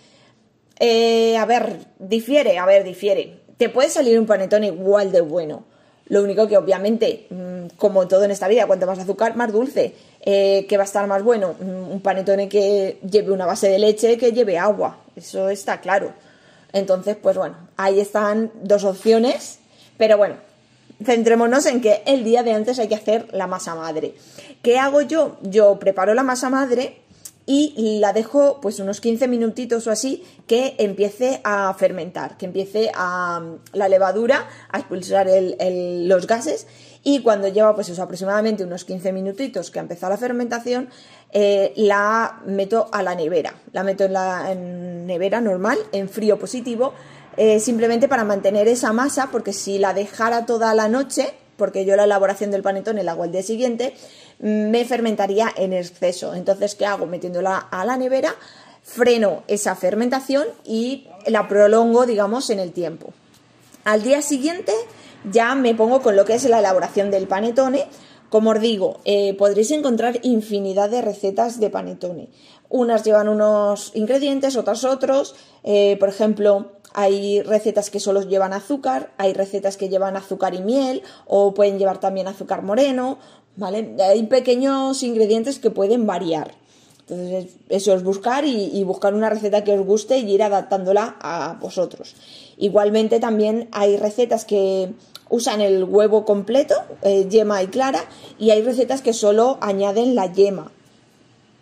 Eh, 0.83 1.37
a 1.37 1.45
ver, 1.45 1.77
difiere, 1.99 2.59
a 2.59 2.65
ver, 2.65 2.85
difiere. 2.85 3.41
Te 3.59 3.69
puede 3.69 3.91
salir 3.91 4.19
un 4.19 4.25
panetón 4.25 4.65
igual 4.65 5.13
de 5.13 5.21
bueno. 5.21 5.65
Lo 6.07 6.23
único 6.23 6.49
que 6.49 6.57
obviamente, 6.57 7.27
mm, 7.29 7.77
como 7.77 8.09
todo 8.09 8.25
en 8.25 8.31
esta 8.31 8.49
vida, 8.49 8.67
cuanto 8.67 8.87
más 8.87 8.99
azúcar, 8.99 9.37
más 9.37 9.53
dulce. 9.53 9.95
Eh, 10.23 10.67
que 10.69 10.77
va 10.79 10.83
a 10.83 10.87
estar 10.87 11.07
más 11.07 11.23
bueno? 11.23 11.55
Mm, 11.61 11.93
un 11.93 12.01
panetone 12.01 12.49
que 12.49 12.99
lleve 13.09 13.31
una 13.31 13.45
base 13.45 13.69
de 13.69 13.79
leche 13.79 14.17
que 14.17 14.33
lleve 14.33 14.59
agua. 14.59 14.99
Eso 15.15 15.51
está 15.51 15.81
claro. 15.81 16.13
Entonces, 16.73 17.17
pues 17.21 17.37
bueno, 17.37 17.57
ahí 17.77 18.01
están 18.01 18.51
dos 18.63 18.85
opciones. 18.85 19.59
Pero 19.99 20.17
bueno, 20.17 20.37
centrémonos 21.05 21.67
en 21.67 21.83
que 21.83 22.03
el 22.07 22.25
día 22.25 22.43
de 22.43 22.55
antes 22.55 22.79
hay 22.79 22.89
que 22.89 22.95
hacer 22.95 23.29
la 23.33 23.47
masa 23.47 23.75
madre. 23.75 24.15
¿Qué 24.63 24.79
hago 24.79 25.03
yo? 25.03 25.37
Yo 25.43 25.79
preparo 25.79 26.15
la 26.15 26.23
masa 26.23 26.49
madre 26.49 26.97
y 27.47 27.99
la 28.01 28.13
dejo 28.13 28.61
pues 28.61 28.79
unos 28.79 29.01
15 29.01 29.27
minutitos 29.27 29.87
o 29.87 29.91
así 29.91 30.25
que 30.47 30.77
empiece 30.79 31.41
a 31.43 31.75
fermentar, 31.75 32.37
que 32.37 32.47
empiece 32.47 32.91
a 32.95 33.43
la 33.73 33.89
levadura 33.89 34.49
a 34.71 34.79
expulsar 34.79 35.27
los 35.29 36.27
gases 36.27 36.67
y 37.03 37.23
cuando 37.23 37.49
lleva 37.49 37.75
pues 37.75 37.89
eso 37.89 38.03
aproximadamente 38.03 38.65
unos 38.65 38.85
15 38.85 39.13
minutitos 39.13 39.71
que 39.71 39.79
ha 39.79 39.83
empezado 39.83 40.13
la 40.13 40.19
fermentación 40.19 40.91
eh, 41.33 41.73
la 41.77 42.41
meto 42.47 42.89
a 42.93 43.03
la 43.03 43.15
nevera, 43.15 43.55
la 43.73 43.83
meto 43.83 44.05
en 44.05 44.13
la 44.13 44.55
nevera 44.55 45.41
normal 45.41 45.79
en 45.93 46.09
frío 46.09 46.39
positivo 46.39 46.93
eh, 47.37 47.59
simplemente 47.59 48.07
para 48.07 48.25
mantener 48.25 48.69
esa 48.69 48.93
masa 48.93 49.29
porque 49.33 49.53
si 49.53 49.79
la 49.79 49.95
dejara 49.95 50.47
toda 50.47 50.75
la 50.75 50.89
noche 50.89 51.33
porque 51.61 51.85
yo 51.85 51.95
la 51.95 52.05
elaboración 52.05 52.51
del 52.51 52.63
panetone 52.63 53.05
la 53.05 53.13
hago 53.13 53.25
al 53.25 53.33
día 53.33 53.43
siguiente, 53.43 53.93
me 54.39 54.87
fermentaría 54.87 55.53
en 55.55 55.75
exceso. 55.75 56.35
Entonces, 56.35 56.75
¿qué 56.75 56.87
hago? 56.87 57.05
Metiéndola 57.05 57.59
a 57.59 57.85
la 57.85 57.99
nevera, 57.99 58.35
freno 58.83 59.43
esa 59.47 59.77
fermentación 59.77 60.47
y 60.65 61.07
la 61.27 61.49
prolongo, 61.49 62.07
digamos, 62.07 62.49
en 62.49 62.61
el 62.61 62.73
tiempo. 62.73 63.13
Al 63.85 64.03
día 64.03 64.23
siguiente 64.23 64.73
ya 65.31 65.55
me 65.55 65.75
pongo 65.75 66.01
con 66.01 66.17
lo 66.17 66.25
que 66.25 66.35
es 66.35 66.45
la 66.49 66.61
elaboración 66.61 67.11
del 67.11 67.27
panetone. 67.27 67.87
Como 68.31 68.53
os 68.53 68.61
digo, 68.61 69.01
eh, 69.05 69.35
podréis 69.35 69.71
encontrar 69.73 70.21
infinidad 70.23 70.89
de 70.89 71.03
recetas 71.03 71.61
de 71.61 71.69
panetone. 71.69 72.31
Unas 72.71 73.05
llevan 73.05 73.29
unos 73.29 73.91
ingredientes, 73.95 74.57
otras 74.57 74.85
otros. 74.85 75.35
Eh, 75.63 75.99
por 76.01 76.09
ejemplo, 76.09 76.73
hay 76.93 77.43
recetas 77.43 77.91
que 77.91 78.01
solo 78.01 78.23
llevan 78.23 78.53
azúcar, 78.53 79.13
hay 79.17 79.33
recetas 79.33 79.77
que 79.77 79.89
llevan 79.89 80.17
azúcar 80.17 80.55
y 80.55 80.63
miel, 80.63 81.03
o 81.27 81.55
pueden 81.55 81.79
llevar 81.79 82.01
también 82.01 82.29
azúcar 82.29 82.63
moreno, 82.63 83.19
¿vale? 83.57 83.97
Hay 84.01 84.25
pequeños 84.25 85.03
ingredientes 85.03 85.59
que 85.59 85.71
pueden 85.71 86.07
variar. 86.07 86.55
Entonces, 87.01 87.57
eso 87.69 87.93
es 87.95 88.05
buscar 88.05 88.45
y, 88.45 88.85
buscar 88.85 89.15
una 89.15 89.31
receta 89.31 89.65
que 89.65 89.77
os 89.77 89.85
guste 89.85 90.19
y 90.19 90.31
ir 90.31 90.43
adaptándola 90.45 91.17
a 91.21 91.59
vosotros. 91.61 92.15
Igualmente 92.57 93.19
también 93.19 93.69
hay 93.73 93.97
recetas 93.97 94.45
que 94.45 94.93
usan 95.29 95.61
el 95.61 95.83
huevo 95.85 96.25
completo, 96.25 96.77
eh, 97.03 97.27
yema 97.29 97.63
y 97.63 97.67
clara, 97.67 98.05
y 98.39 98.51
hay 98.51 98.63
recetas 98.63 99.03
que 99.03 99.13
solo 99.13 99.59
añaden 99.61 100.15
la 100.15 100.33
yema. 100.33 100.71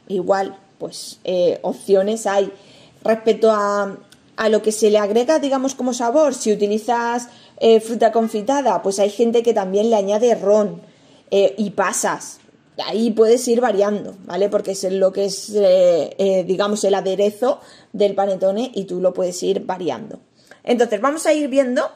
Igual, 0.08 0.58
pues 0.78 1.18
eh, 1.24 1.58
opciones 1.62 2.26
hay. 2.26 2.52
Respecto 3.02 3.50
a, 3.50 3.96
a 4.38 4.48
lo 4.48 4.62
que 4.62 4.70
se 4.70 4.88
le 4.90 4.98
agrega, 4.98 5.40
digamos, 5.40 5.74
como 5.74 5.92
sabor, 5.92 6.32
si 6.32 6.52
utilizas 6.52 7.28
eh, 7.58 7.80
fruta 7.80 8.12
confitada, 8.12 8.80
pues 8.82 9.00
hay 9.00 9.10
gente 9.10 9.42
que 9.42 9.52
también 9.52 9.90
le 9.90 9.96
añade 9.96 10.32
ron 10.36 10.80
eh, 11.32 11.56
y 11.58 11.70
pasas. 11.70 12.38
Ahí 12.86 13.10
puedes 13.10 13.46
ir 13.48 13.60
variando, 13.60 14.14
¿vale? 14.26 14.48
Porque 14.48 14.70
es 14.70 14.84
lo 14.92 15.12
que 15.12 15.24
es, 15.24 15.52
eh, 15.56 16.44
digamos, 16.46 16.84
el 16.84 16.94
aderezo 16.94 17.58
del 17.92 18.14
panetone 18.14 18.70
y 18.72 18.84
tú 18.84 19.00
lo 19.00 19.12
puedes 19.12 19.42
ir 19.42 19.66
variando. 19.66 20.20
Entonces, 20.62 21.00
vamos 21.00 21.26
a 21.26 21.32
ir 21.32 21.48
viendo 21.48 21.90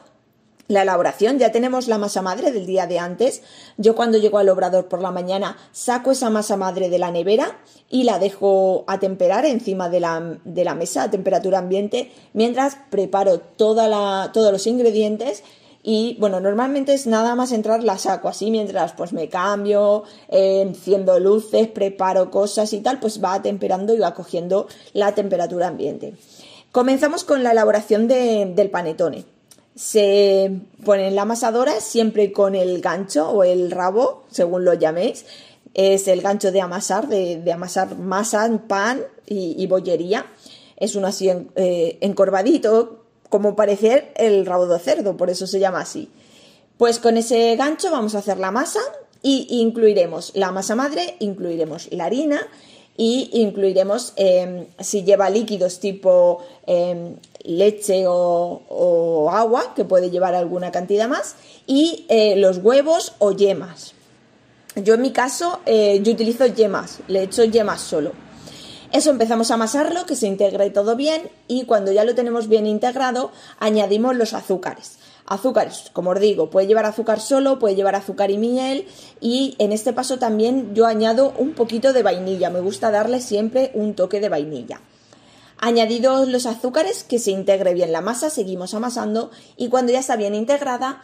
la 0.67 0.83
elaboración, 0.83 1.39
ya 1.39 1.51
tenemos 1.51 1.87
la 1.87 1.97
masa 1.97 2.21
madre 2.21 2.51
del 2.51 2.65
día 2.65 2.87
de 2.87 2.99
antes. 2.99 3.41
Yo 3.77 3.95
cuando 3.95 4.17
llego 4.17 4.37
al 4.37 4.49
obrador 4.49 4.87
por 4.87 5.01
la 5.01 5.11
mañana 5.11 5.57
saco 5.71 6.11
esa 6.11 6.29
masa 6.29 6.57
madre 6.57 6.89
de 6.89 6.99
la 6.99 7.11
nevera 7.11 7.59
y 7.89 8.03
la 8.03 8.19
dejo 8.19 8.85
a 8.87 8.99
temperar 8.99 9.45
encima 9.45 9.89
de 9.89 9.99
la, 9.99 10.37
de 10.43 10.63
la 10.63 10.75
mesa 10.75 11.03
a 11.03 11.11
temperatura 11.11 11.59
ambiente 11.59 12.11
mientras 12.33 12.77
preparo 12.89 13.39
toda 13.39 13.87
la, 13.87 14.31
todos 14.33 14.51
los 14.51 14.65
ingredientes 14.67 15.43
y 15.85 16.15
bueno, 16.17 16.39
normalmente 16.39 16.93
es 16.93 17.07
nada 17.07 17.35
más 17.35 17.51
entrar 17.51 17.83
la 17.83 17.97
saco 17.97 18.29
así 18.29 18.49
mientras 18.49 18.93
pues 18.93 19.11
me 19.11 19.27
cambio, 19.27 20.03
eh, 20.29 20.61
enciendo 20.61 21.19
luces, 21.19 21.67
preparo 21.67 22.31
cosas 22.31 22.71
y 22.71 22.79
tal, 22.79 23.01
pues 23.01 23.21
va 23.21 23.41
temperando 23.41 23.93
y 23.93 23.99
va 23.99 24.13
cogiendo 24.13 24.67
la 24.93 25.13
temperatura 25.13 25.67
ambiente. 25.67 26.13
Comenzamos 26.71 27.25
con 27.25 27.43
la 27.43 27.51
elaboración 27.51 28.07
del 28.07 28.69
panetone 28.71 29.32
se 29.75 30.51
pone 30.85 31.07
en 31.07 31.15
la 31.15 31.23
amasadora 31.23 31.81
siempre 31.81 32.31
con 32.31 32.55
el 32.55 32.81
gancho 32.81 33.29
o 33.29 33.43
el 33.43 33.71
rabo, 33.71 34.23
según 34.29 34.65
lo 34.65 34.73
llaméis. 34.73 35.25
Es 35.73 36.07
el 36.07 36.21
gancho 36.21 36.51
de 36.51 36.61
amasar, 36.61 37.07
de, 37.07 37.51
amasar 37.51 37.97
masa, 37.97 38.49
pan 38.67 39.01
y, 39.25 39.65
bollería. 39.67 40.25
Es 40.77 40.95
uno 40.95 41.07
así 41.07 41.29
eh, 41.55 41.97
encorvadito, 42.01 43.03
como 43.29 43.55
parecer 43.55 44.13
el 44.15 44.45
rabo 44.45 44.67
de 44.67 44.77
cerdo, 44.77 45.17
por 45.17 45.31
eso 45.31 45.47
se 45.47 45.59
llama 45.59 45.81
así. 45.81 46.11
Pues 46.77 46.99
con 46.99 47.17
ese 47.17 47.55
gancho 47.55 47.89
vamos 47.89 48.13
a 48.13 48.19
hacer 48.19 48.37
la 48.37 48.51
masa 48.51 48.79
y 49.23 49.47
incluiremos 49.49 50.31
la 50.35 50.51
masa 50.51 50.75
madre, 50.75 51.15
incluiremos 51.19 51.91
la 51.91 52.05
harina 52.05 52.41
y 52.95 53.29
incluiremos 53.33 54.13
em, 54.17 54.67
si 54.79 55.03
lleva 55.03 55.29
líquidos 55.29 55.79
tipo 55.79 56.43
em, 56.67 57.15
leche 57.43 58.05
o, 58.07 59.29
agua, 59.31 59.73
que 59.75 59.85
puede 59.85 60.09
llevar 60.09 60.35
alguna 60.35 60.71
cantidad 60.71 61.07
más, 61.07 61.35
y 61.67 62.05
eh, 62.09 62.35
los 62.37 62.57
huevos 62.57 63.13
o 63.19 63.31
yemas. 63.31 63.93
Yo 64.75 64.95
en 64.95 65.01
mi 65.01 65.11
caso, 65.11 65.59
eh, 65.65 65.99
yo 66.03 66.13
utilizo 66.13 66.45
yemas, 66.47 66.99
le 67.07 67.23
echo 67.23 67.43
yemas 67.43 67.81
solo. 67.81 68.11
Eso 68.91 69.09
empezamos 69.09 69.49
a 69.49 69.55
amasarlo, 69.55 70.05
que 70.05 70.15
se 70.15 70.27
integre 70.27 70.69
todo 70.69 70.95
bien 70.95 71.29
y 71.47 71.65
cuando 71.65 71.91
ya 71.91 72.03
lo 72.03 72.13
tenemos 72.13 72.47
bien 72.47 72.67
integrado, 72.67 73.31
añadimos 73.59 74.15
los 74.15 74.33
azúcares. 74.33 74.99
Azúcares, 75.25 75.89
como 75.93 76.11
os 76.11 76.19
digo, 76.19 76.49
puede 76.49 76.67
llevar 76.67 76.85
azúcar 76.85 77.19
solo, 77.19 77.57
puede 77.57 77.75
llevar 77.75 77.95
azúcar 77.95 78.29
y 78.29 78.37
miel 78.37 78.85
y 79.19 79.55
en 79.57 79.71
este 79.71 79.93
paso 79.93 80.19
también 80.19 80.75
yo 80.75 80.85
añado 80.85 81.33
un 81.39 81.53
poquito 81.53 81.91
de 81.91 82.03
vainilla, 82.03 82.51
me 82.51 82.59
gusta 82.59 82.91
darle 82.91 83.19
siempre 83.19 83.71
un 83.73 83.95
toque 83.95 84.19
de 84.19 84.29
vainilla. 84.29 84.79
Añadidos 85.65 86.27
los 86.27 86.45
azúcares, 86.45 87.05
que 87.05 87.19
se 87.19 87.31
integre 87.31 87.73
bien 87.73 87.93
la 87.93 88.01
masa, 88.01 88.29
seguimos 88.29 88.73
amasando 88.73 89.31
y 89.55 89.69
cuando 89.69 89.93
ya 89.93 89.99
está 89.99 90.17
bien 90.17 90.35
integrada, 90.35 91.01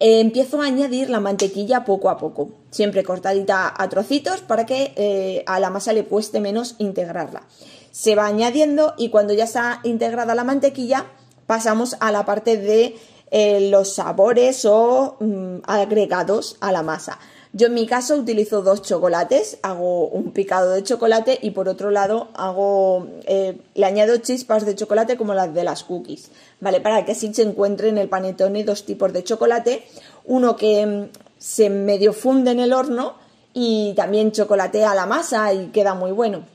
eh, 0.00 0.20
empiezo 0.20 0.60
a 0.60 0.66
añadir 0.66 1.08
la 1.08 1.18
mantequilla 1.18 1.86
poco 1.86 2.10
a 2.10 2.18
poco, 2.18 2.50
siempre 2.70 3.04
cortadita 3.04 3.72
a 3.74 3.88
trocitos 3.88 4.42
para 4.42 4.66
que 4.66 4.92
eh, 4.96 5.44
a 5.46 5.58
la 5.60 5.70
masa 5.70 5.94
le 5.94 6.04
cueste 6.04 6.40
menos 6.40 6.74
integrarla. 6.76 7.44
Se 7.90 8.14
va 8.14 8.26
añadiendo 8.26 8.92
y 8.98 9.08
cuando 9.08 9.32
ya 9.32 9.44
está 9.44 9.80
integrada 9.82 10.34
la 10.34 10.44
mantequilla, 10.44 11.06
pasamos 11.46 11.96
a 12.00 12.12
la 12.12 12.26
parte 12.26 12.58
de 12.58 12.94
eh, 13.30 13.70
los 13.70 13.94
sabores 13.94 14.66
o 14.66 15.16
mm, 15.20 15.60
agregados 15.64 16.58
a 16.60 16.70
la 16.70 16.82
masa. 16.82 17.18
Yo 17.54 17.66
en 17.66 17.74
mi 17.74 17.86
caso 17.86 18.16
utilizo 18.16 18.62
dos 18.62 18.80
chocolates, 18.80 19.58
hago 19.60 20.06
un 20.08 20.32
picado 20.32 20.70
de 20.70 20.82
chocolate 20.82 21.38
y 21.42 21.50
por 21.50 21.68
otro 21.68 21.90
lado 21.90 22.28
hago, 22.32 23.08
eh, 23.26 23.58
le 23.74 23.84
añado 23.84 24.16
chispas 24.16 24.64
de 24.64 24.74
chocolate 24.74 25.18
como 25.18 25.34
las 25.34 25.52
de 25.52 25.62
las 25.62 25.84
cookies, 25.84 26.30
¿vale? 26.60 26.80
Para 26.80 27.04
que 27.04 27.12
así 27.12 27.32
se 27.34 27.42
encuentre 27.42 27.90
en 27.90 27.98
el 27.98 28.08
panetone 28.08 28.64
dos 28.64 28.86
tipos 28.86 29.12
de 29.12 29.22
chocolate, 29.22 29.84
uno 30.24 30.56
que 30.56 30.86
mm, 30.86 31.08
se 31.36 31.68
medio 31.68 32.14
funde 32.14 32.52
en 32.52 32.60
el 32.60 32.72
horno 32.72 33.16
y 33.52 33.92
también 33.96 34.32
chocolatea 34.32 34.94
la 34.94 35.04
masa 35.04 35.52
y 35.52 35.66
queda 35.66 35.92
muy 35.92 36.12
bueno. 36.12 36.46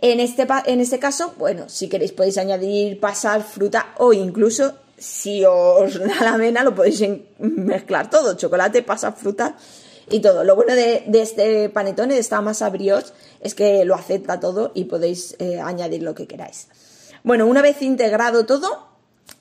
En 0.00 0.20
este, 0.20 0.46
en 0.66 0.80
este 0.80 1.00
caso, 1.00 1.34
bueno, 1.36 1.68
si 1.68 1.88
queréis 1.88 2.12
podéis 2.12 2.38
añadir 2.38 3.00
pasar, 3.00 3.42
fruta 3.42 3.88
o 3.98 4.12
incluso 4.12 4.74
si 4.96 5.44
os 5.44 5.98
da 5.98 6.22
la 6.22 6.36
vena 6.36 6.62
lo 6.62 6.76
podéis 6.76 7.02
mezclar 7.40 8.08
todo, 8.08 8.34
chocolate, 8.34 8.84
pasas, 8.84 9.16
fruta 9.16 9.56
y 10.10 10.20
todo. 10.20 10.44
Lo 10.44 10.56
bueno 10.56 10.74
de, 10.74 11.04
este 11.14 11.68
panetone, 11.68 12.14
de 12.14 12.20
esta 12.20 12.40
masa 12.40 12.68
brioche, 12.70 13.12
es 13.40 13.54
que 13.54 13.84
lo 13.84 13.94
acepta 13.94 14.40
todo 14.40 14.72
y 14.74 14.84
podéis 14.84 15.36
eh, 15.38 15.60
añadir 15.60 16.02
lo 16.02 16.14
que 16.14 16.26
queráis. 16.26 16.68
Bueno, 17.24 17.46
una 17.46 17.62
vez 17.62 17.82
integrado 17.82 18.46
todo, 18.46 18.86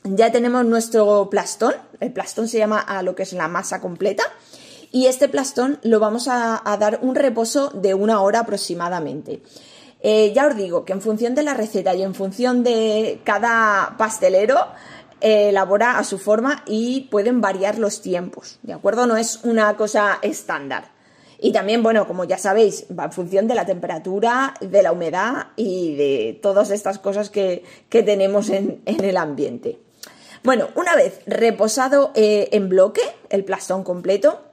ya 0.04 0.32
tenemos 0.32 0.66
nuestro 0.66 1.30
plastón. 1.30 1.76
El 2.00 2.12
plastón 2.12 2.48
se 2.48 2.58
llama 2.58 2.80
a 2.80 3.02
lo 3.02 3.16
que 3.16 3.24
es 3.24 3.34
la 3.34 3.48
masa 3.48 3.82
completa. 3.82 4.24
Y 4.92 5.08
este 5.08 5.28
plastón 5.28 5.80
lo 5.84 6.00
vamos 6.00 6.28
a, 6.30 6.62
dar 6.80 7.00
un 7.02 7.16
reposo 7.16 7.70
de 7.70 7.94
una 7.94 8.22
hora 8.22 8.40
aproximadamente. 8.40 9.42
Eh, 10.02 10.32
ya 10.34 10.48
os 10.48 10.56
digo 10.56 10.86
que 10.86 10.94
en 10.94 11.02
función 11.02 11.36
de 11.36 11.44
la 11.44 11.54
receta 11.54 11.94
y 11.94 12.04
en 12.04 12.14
función 12.14 12.64
de 12.64 13.20
cada 13.24 13.96
pastelero, 13.98 14.58
elabora 15.22 15.98
a 15.98 16.04
su 16.04 16.18
forma 16.18 16.64
y 16.66 17.08
pueden 17.12 17.42
variar 17.42 17.78
los 17.80 18.02
tiempos, 18.02 18.60
¿de 18.64 18.74
acuerdo? 18.74 19.08
No 19.08 19.18
es 19.18 19.42
una 19.44 19.76
cosa 19.76 20.20
estándar. 20.22 20.98
Y 21.40 21.52
también, 21.52 21.84
bueno, 21.84 22.08
como 22.08 22.24
ya 22.24 22.38
sabéis, 22.38 22.86
va 22.98 23.06
en 23.06 23.12
función 23.12 23.48
de 23.48 23.56
la 23.56 23.66
temperatura, 23.66 24.56
de 24.60 24.82
la 24.82 24.92
humedad 24.92 25.48
y 25.56 25.96
de 25.96 26.40
todas 26.42 26.72
estas 26.72 26.98
cosas 26.98 27.30
que, 27.30 27.64
tenemos 27.90 28.50
en, 28.50 28.82
el 28.86 29.18
ambiente. 29.18 29.80
Bueno, 30.44 30.70
una 30.76 30.96
vez 30.96 31.20
reposado 31.28 32.12
eh, 32.16 32.50
en 32.52 32.70
bloque, 32.70 33.02
el 33.30 33.44
plastón 33.44 33.84
completo, 33.84 34.47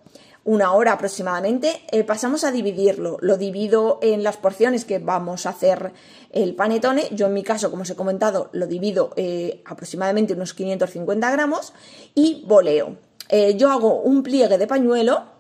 una 0.45 0.75
hora 0.75 0.93
aproximadamente, 0.93 1.83
eh, 1.91 2.05
pasamos 2.05 2.45
a 2.45 2.53
dividirlo. 2.53 3.17
Lo 3.21 3.37
divido 3.39 3.99
en 4.03 4.23
las 4.23 4.37
porciones 4.37 4.85
que 4.85 4.99
vamos 4.99 5.47
a 5.47 5.51
hacer 5.51 5.93
el 6.33 6.55
panetone. 6.55 7.09
Yo 7.13 7.27
en 7.27 7.35
mi 7.35 7.43
caso, 7.43 7.71
como 7.71 7.83
os 7.83 7.91
he 7.91 7.97
comentado, 7.97 8.51
lo 8.53 8.67
divido 8.67 9.13
eh, 9.17 9.63
aproximadamente 9.65 10.35
unos 10.35 10.53
550 10.53 11.31
gramos 11.31 11.73
y 12.15 12.45
boleo. 12.47 12.97
Eh, 13.31 13.57
yo 13.57 13.71
hago 13.71 14.03
un 14.03 14.23
pliegue 14.23 14.59
de 14.59 14.67
pañuelo 14.67 15.33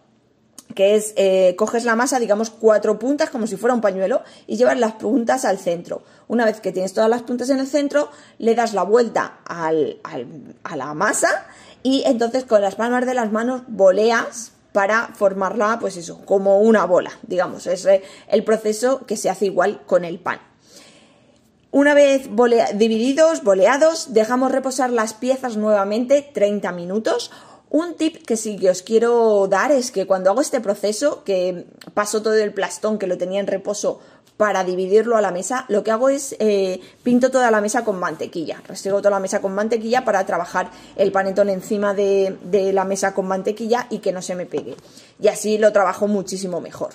que 0.74 0.96
es 0.96 1.14
coges 1.56 1.84
la 1.84 1.94
masa, 1.94 2.18
digamos, 2.18 2.50
cuatro 2.50 2.98
puntas 2.98 3.30
como 3.30 3.46
si 3.46 3.56
fuera 3.56 3.74
un 3.74 3.80
pañuelo 3.80 4.22
y 4.48 4.56
llevas 4.56 4.76
las 4.80 4.94
puntas 4.94 5.44
al 5.44 5.58
centro. 5.58 6.02
Una 6.26 6.44
vez 6.44 6.60
que 6.60 6.72
tienes 6.72 6.92
todas 6.92 7.08
las 7.08 7.22
puntas 7.22 7.48
en 7.50 7.60
el 7.60 7.68
centro, 7.68 8.10
le 8.38 8.56
das 8.56 8.74
la 8.74 8.82
vuelta 8.82 9.38
a 9.44 9.70
la 9.70 10.94
masa 10.94 11.46
y 11.84 12.02
entonces 12.06 12.44
con 12.44 12.60
las 12.60 12.74
palmas 12.74 13.06
de 13.06 13.14
las 13.14 13.30
manos 13.30 13.62
boleas 13.68 14.53
para 14.74 15.12
formarla, 15.14 15.78
pues 15.80 15.96
eso, 15.96 16.20
como 16.24 16.58
una 16.58 16.84
bola, 16.84 17.12
digamos. 17.22 17.68
Es 17.68 17.86
eh, 17.86 18.02
el 18.26 18.42
proceso 18.42 19.06
que 19.06 19.16
se 19.16 19.30
hace 19.30 19.46
igual 19.46 19.82
con 19.86 20.04
el 20.04 20.18
pan. 20.18 20.40
Una 21.70 21.94
vez 21.94 22.28
divididos, 22.74 23.44
boleados, 23.44 24.14
dejamos 24.14 24.50
reposar 24.50 24.90
las 24.90 25.14
piezas 25.14 25.56
nuevamente 25.56 26.28
30 26.34 26.72
minutos 26.72 27.30
un 27.74 27.94
tip 27.94 28.24
que 28.24 28.36
sí 28.36 28.56
que 28.56 28.70
os 28.70 28.82
quiero 28.82 29.48
dar 29.48 29.72
es 29.72 29.90
que 29.90 30.06
cuando 30.06 30.30
hago 30.30 30.40
este 30.40 30.60
proceso, 30.60 31.24
que 31.24 31.66
paso 31.92 32.22
todo 32.22 32.34
el 32.34 32.54
plastón 32.54 33.00
que 33.00 33.08
lo 33.08 33.18
tenía 33.18 33.40
en 33.40 33.48
reposo 33.48 33.98
para 34.36 34.62
dividirlo 34.62 35.16
a 35.16 35.20
la 35.20 35.32
mesa, 35.32 35.64
lo 35.66 35.82
que 35.82 35.90
hago 35.90 36.08
es 36.08 36.36
eh, 36.38 36.80
pinto 37.02 37.32
toda 37.32 37.50
la 37.50 37.60
mesa 37.60 37.84
con 37.84 37.98
mantequilla. 37.98 38.62
Restriego 38.68 38.98
toda 38.98 39.10
la 39.10 39.18
mesa 39.18 39.40
con 39.40 39.56
mantequilla 39.56 40.04
para 40.04 40.24
trabajar 40.24 40.70
el 40.94 41.10
panetón 41.10 41.48
encima 41.48 41.94
de, 41.94 42.38
de 42.44 42.72
la 42.72 42.84
mesa 42.84 43.12
con 43.12 43.26
mantequilla 43.26 43.88
y 43.90 43.98
que 43.98 44.12
no 44.12 44.22
se 44.22 44.36
me 44.36 44.46
pegue. 44.46 44.76
Y 45.18 45.26
así 45.26 45.58
lo 45.58 45.72
trabajo 45.72 46.06
muchísimo 46.06 46.60
mejor. 46.60 46.90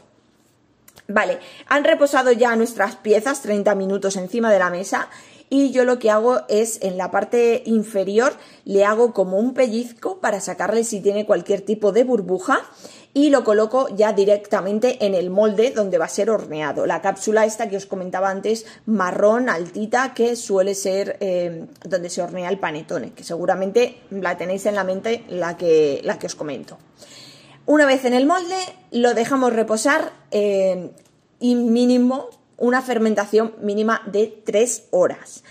Vale, 1.10 1.40
han 1.68 1.84
reposado 1.84 2.32
ya 2.32 2.56
nuestras 2.56 2.96
piezas 2.96 3.42
30 3.42 3.74
minutos 3.76 4.16
encima 4.16 4.50
de 4.50 4.60
la 4.60 4.70
mesa 4.70 5.10
y 5.50 5.72
yo 5.72 5.84
lo 5.84 6.00
que 6.00 6.12
hago 6.12 6.42
es 6.48 6.80
en 6.82 6.98
la 6.98 7.12
parte 7.12 7.64
inferior 7.66 8.34
le 8.66 8.86
hago 8.86 9.14
como 9.14 9.38
un 9.38 9.54
pellizco 9.54 10.20
para 10.20 10.42
sacarle 10.42 10.84
si 10.84 11.02
tiene 11.02 11.26
cualquier 11.26 11.62
tipo 11.62 11.92
de 11.92 12.04
burbuja 12.04 12.62
y 13.14 13.30
lo 13.30 13.44
coloco 13.44 13.88
ya 13.96 14.14
directamente 14.14 15.04
en 15.06 15.16
el 15.16 15.30
molde 15.30 15.72
donde 15.72 15.98
va 15.98 16.06
a 16.06 16.10
ser 16.10 16.30
horneado. 16.30 16.86
La 16.86 17.02
cápsula 17.02 17.46
esta 17.46 17.68
que 17.68 17.78
os 17.78 17.88
comentaba 17.88 18.30
antes, 18.30 18.66
marrón, 18.86 19.50
altita, 19.50 20.14
que 20.14 20.36
suele 20.36 20.76
ser 20.76 21.18
eh, 21.20 21.66
donde 21.84 22.10
se 22.10 22.22
hornea 22.22 22.50
el 22.50 22.60
panetone, 22.60 23.14
que 23.14 23.24
seguramente 23.24 24.02
la 24.12 24.38
tenéis 24.38 24.68
en 24.68 24.76
la 24.76 24.84
mente 24.84 25.24
la 25.28 25.58
que, 25.58 26.02
la 26.04 26.20
que 26.20 26.28
os 26.28 26.36
comento. 26.36 26.78
Una 27.66 27.86
vez 27.86 28.06
en 28.06 28.14
el 28.14 28.26
molde, 28.26 28.58
lo 28.92 29.14
dejamos 29.14 29.54
reposar 29.54 30.12
eh, 30.32 30.92
y 31.40 31.56
mínimo 31.56 32.30
una 32.60 32.82
fermentación 32.82 33.56
mínima 33.62 34.02
de 34.06 34.42
3 34.46 34.90
horas. 34.92 35.44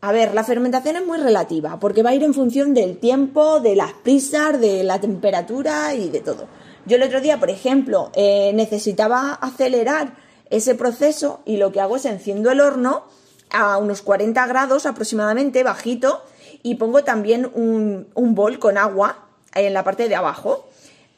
A 0.00 0.12
ver, 0.12 0.34
la 0.34 0.44
fermentación 0.44 0.96
es 0.96 1.06
muy 1.06 1.18
relativa 1.18 1.80
porque 1.80 2.02
va 2.02 2.10
a 2.10 2.14
ir 2.14 2.22
en 2.22 2.34
función 2.34 2.74
del 2.74 2.98
tiempo, 2.98 3.60
de 3.60 3.74
las 3.74 3.92
prisas, 3.92 4.60
de 4.60 4.84
la 4.84 5.00
temperatura 5.00 5.94
y 5.94 6.10
de 6.10 6.20
todo. 6.20 6.46
Yo 6.84 6.96
el 6.96 7.02
otro 7.02 7.22
día, 7.22 7.40
por 7.40 7.48
ejemplo, 7.48 8.10
eh, 8.14 8.52
necesitaba 8.54 9.32
acelerar 9.32 10.16
ese 10.50 10.74
proceso 10.74 11.40
y 11.46 11.56
lo 11.56 11.72
que 11.72 11.80
hago 11.80 11.96
es 11.96 12.04
enciendo 12.04 12.50
el 12.50 12.60
horno 12.60 13.04
a 13.50 13.78
unos 13.78 14.02
40 14.02 14.46
grados 14.46 14.84
aproximadamente, 14.84 15.62
bajito, 15.62 16.22
y 16.62 16.74
pongo 16.74 17.04
también 17.04 17.50
un, 17.54 18.08
un 18.14 18.34
bol 18.34 18.58
con 18.58 18.76
agua 18.76 19.26
en 19.54 19.72
la 19.72 19.84
parte 19.84 20.08
de 20.08 20.16
abajo 20.16 20.68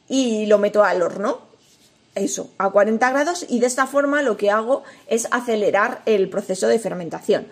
y 0.07 0.45
lo 0.45 0.59
meto 0.59 0.83
al 0.83 1.01
horno 1.01 1.46
eso, 2.17 2.51
a 2.57 2.69
40 2.69 3.09
grados 3.11 3.45
y 3.47 3.59
de 3.59 3.67
esta 3.67 3.87
forma 3.87 4.21
lo 4.21 4.37
que 4.37 4.51
hago 4.51 4.83
es 5.07 5.27
acelerar 5.31 6.01
el 6.05 6.29
proceso 6.29 6.67
de 6.67 6.79
fermentación. 6.79 7.47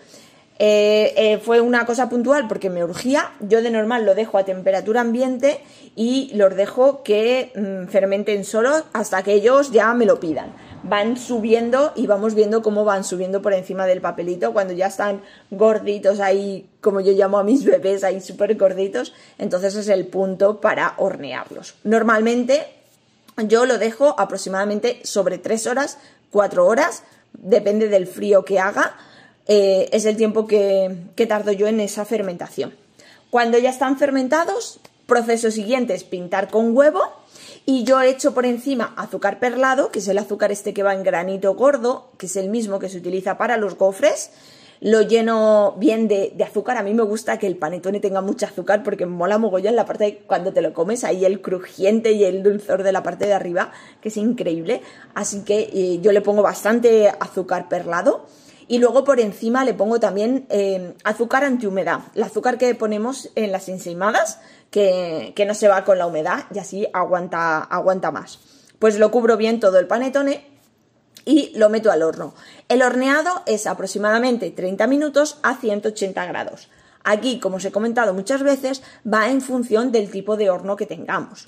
Eh, 0.57 1.13
eh, 1.17 1.37
fue 1.39 1.59
una 1.59 1.85
cosa 1.85 2.07
puntual 2.07 2.47
porque 2.47 2.69
me 2.69 2.83
urgía. 2.83 3.31
Yo 3.41 3.61
de 3.61 3.69
normal 3.69 4.05
lo 4.05 4.15
dejo 4.15 4.37
a 4.37 4.45
temperatura 4.45 5.01
ambiente 5.01 5.59
y 5.95 6.31
los 6.33 6.55
dejo 6.55 7.03
que 7.03 7.51
mm, 7.55 7.89
fermenten 7.89 8.45
solos 8.45 8.83
hasta 8.93 9.21
que 9.23 9.33
ellos 9.33 9.71
ya 9.71 9.93
me 9.93 10.05
lo 10.05 10.19
pidan. 10.19 10.53
Van 10.83 11.17
subiendo 11.17 11.91
y 11.95 12.07
vamos 12.07 12.35
viendo 12.35 12.61
cómo 12.61 12.85
van 12.85 13.03
subiendo 13.03 13.41
por 13.41 13.53
encima 13.53 13.85
del 13.85 14.01
papelito 14.01 14.53
cuando 14.53 14.73
ya 14.73 14.87
están 14.87 15.21
gorditos 15.49 16.19
ahí, 16.19 16.69
como 16.79 17.01
yo 17.01 17.11
llamo 17.11 17.37
a 17.37 17.43
mis 17.43 17.65
bebés, 17.65 18.03
ahí 18.03 18.21
súper 18.21 18.55
gorditos. 18.55 19.13
Entonces 19.37 19.75
es 19.75 19.89
el 19.89 20.07
punto 20.07 20.61
para 20.61 20.93
hornearlos. 20.97 21.75
Normalmente 21.83 22.74
yo 23.37 23.65
lo 23.65 23.77
dejo 23.77 24.19
aproximadamente 24.19 25.01
sobre 25.03 25.37
3 25.37 25.67
horas, 25.67 25.97
4 26.31 26.65
horas, 26.65 27.03
depende 27.33 27.89
del 27.89 28.07
frío 28.07 28.45
que 28.45 28.59
haga, 28.59 28.95
eh, 29.47 29.89
es 29.91 30.05
el 30.05 30.17
tiempo 30.17 30.47
que, 30.47 30.95
que 31.15 31.25
tardo 31.25 31.51
yo 31.51 31.67
en 31.67 31.79
esa 31.79 32.05
fermentación. 32.05 32.73
Cuando 33.29 33.57
ya 33.57 33.69
están 33.69 33.97
fermentados, 33.97 34.79
proceso 35.05 35.51
siguiente 35.51 35.93
es 35.93 36.03
pintar 36.03 36.49
con 36.49 36.75
huevo 36.75 37.01
y 37.65 37.83
yo 37.83 38.01
he 38.01 38.09
hecho 38.09 38.33
por 38.33 38.45
encima 38.45 38.93
azúcar 38.97 39.39
perlado, 39.39 39.91
que 39.91 39.99
es 39.99 40.07
el 40.07 40.17
azúcar 40.17 40.51
este 40.51 40.73
que 40.73 40.83
va 40.83 40.93
en 40.93 41.03
granito 41.03 41.53
gordo, 41.55 42.09
que 42.17 42.27
es 42.27 42.35
el 42.35 42.49
mismo 42.49 42.79
que 42.79 42.89
se 42.89 42.97
utiliza 42.97 43.37
para 43.37 43.57
los 43.57 43.75
gofres 43.77 44.31
lo 44.81 45.01
lleno 45.01 45.75
bien 45.77 46.07
de, 46.07 46.35
azúcar. 46.45 46.77
A 46.77 46.83
mí 46.83 46.93
me 46.93 47.03
gusta 47.03 47.37
que 47.37 47.47
el 47.47 47.57
panetone 47.57 47.99
tenga 47.99 48.21
mucho 48.21 48.45
azúcar 48.45 48.83
porque 48.83 49.05
mola 49.05 49.37
mogollón 49.37 49.75
la 49.75 49.85
parte 49.85 50.03
de 50.03 50.17
cuando 50.19 50.53
te 50.53 50.61
lo 50.61 50.73
comes, 50.73 51.03
ahí 51.03 51.25
el 51.25 51.41
crujiente 51.41 52.11
y 52.11 52.23
el 52.23 52.43
dulzor 52.43 52.83
de 52.83 52.91
la 52.91 53.03
parte 53.03 53.25
de 53.25 53.33
arriba, 53.33 53.71
que 54.01 54.09
es 54.09 54.17
increíble. 54.17 54.81
Así 55.13 55.43
que 55.43 55.69
eh, 55.73 55.99
yo 56.01 56.11
le 56.11 56.21
pongo 56.21 56.41
bastante 56.41 57.09
azúcar 57.19 57.69
perlado. 57.69 58.25
Y 58.67 58.79
luego 58.79 59.03
por 59.03 59.19
encima 59.19 59.63
le 59.63 59.75
pongo 59.75 59.99
también 59.99 60.47
eh, 60.49 60.95
azúcar 61.03 61.43
antihumedad, 61.43 61.99
el 62.15 62.23
azúcar 62.23 62.57
que 62.57 62.73
ponemos 62.73 63.29
en 63.35 63.51
las 63.51 63.69
ensaimadas, 63.69 64.39
que, 64.71 65.33
que, 65.35 65.45
no 65.45 65.53
se 65.53 65.67
va 65.67 65.83
con 65.83 65.99
la 65.99 66.07
humedad 66.07 66.45
y 66.51 66.57
así 66.57 66.87
aguanta, 66.91 67.59
aguanta 67.59 68.09
más. 68.09 68.39
Pues 68.79 68.97
lo 68.97 69.11
cubro 69.11 69.37
bien 69.37 69.59
todo 69.59 69.77
el 69.77 69.85
panetone 69.85 70.54
y 71.25 71.51
lo 71.57 71.69
meto 71.69 71.91
al 71.91 72.03
horno. 72.03 72.33
El 72.69 72.83
horneado 72.83 73.41
es 73.45 73.67
aproximadamente 73.67 74.51
30 74.51 74.87
minutos 74.87 75.39
a 75.43 75.55
180 75.55 76.25
grados. 76.27 76.69
Aquí, 77.03 77.39
como 77.39 77.57
os 77.57 77.65
he 77.65 77.71
comentado 77.71 78.13
muchas 78.13 78.41
veces, 78.41 78.81
va 79.05 79.29
en 79.29 79.41
función 79.41 79.91
del 79.91 80.09
tipo 80.09 80.37
de 80.37 80.49
horno 80.49 80.75
que 80.75 80.85
tengamos. 80.85 81.47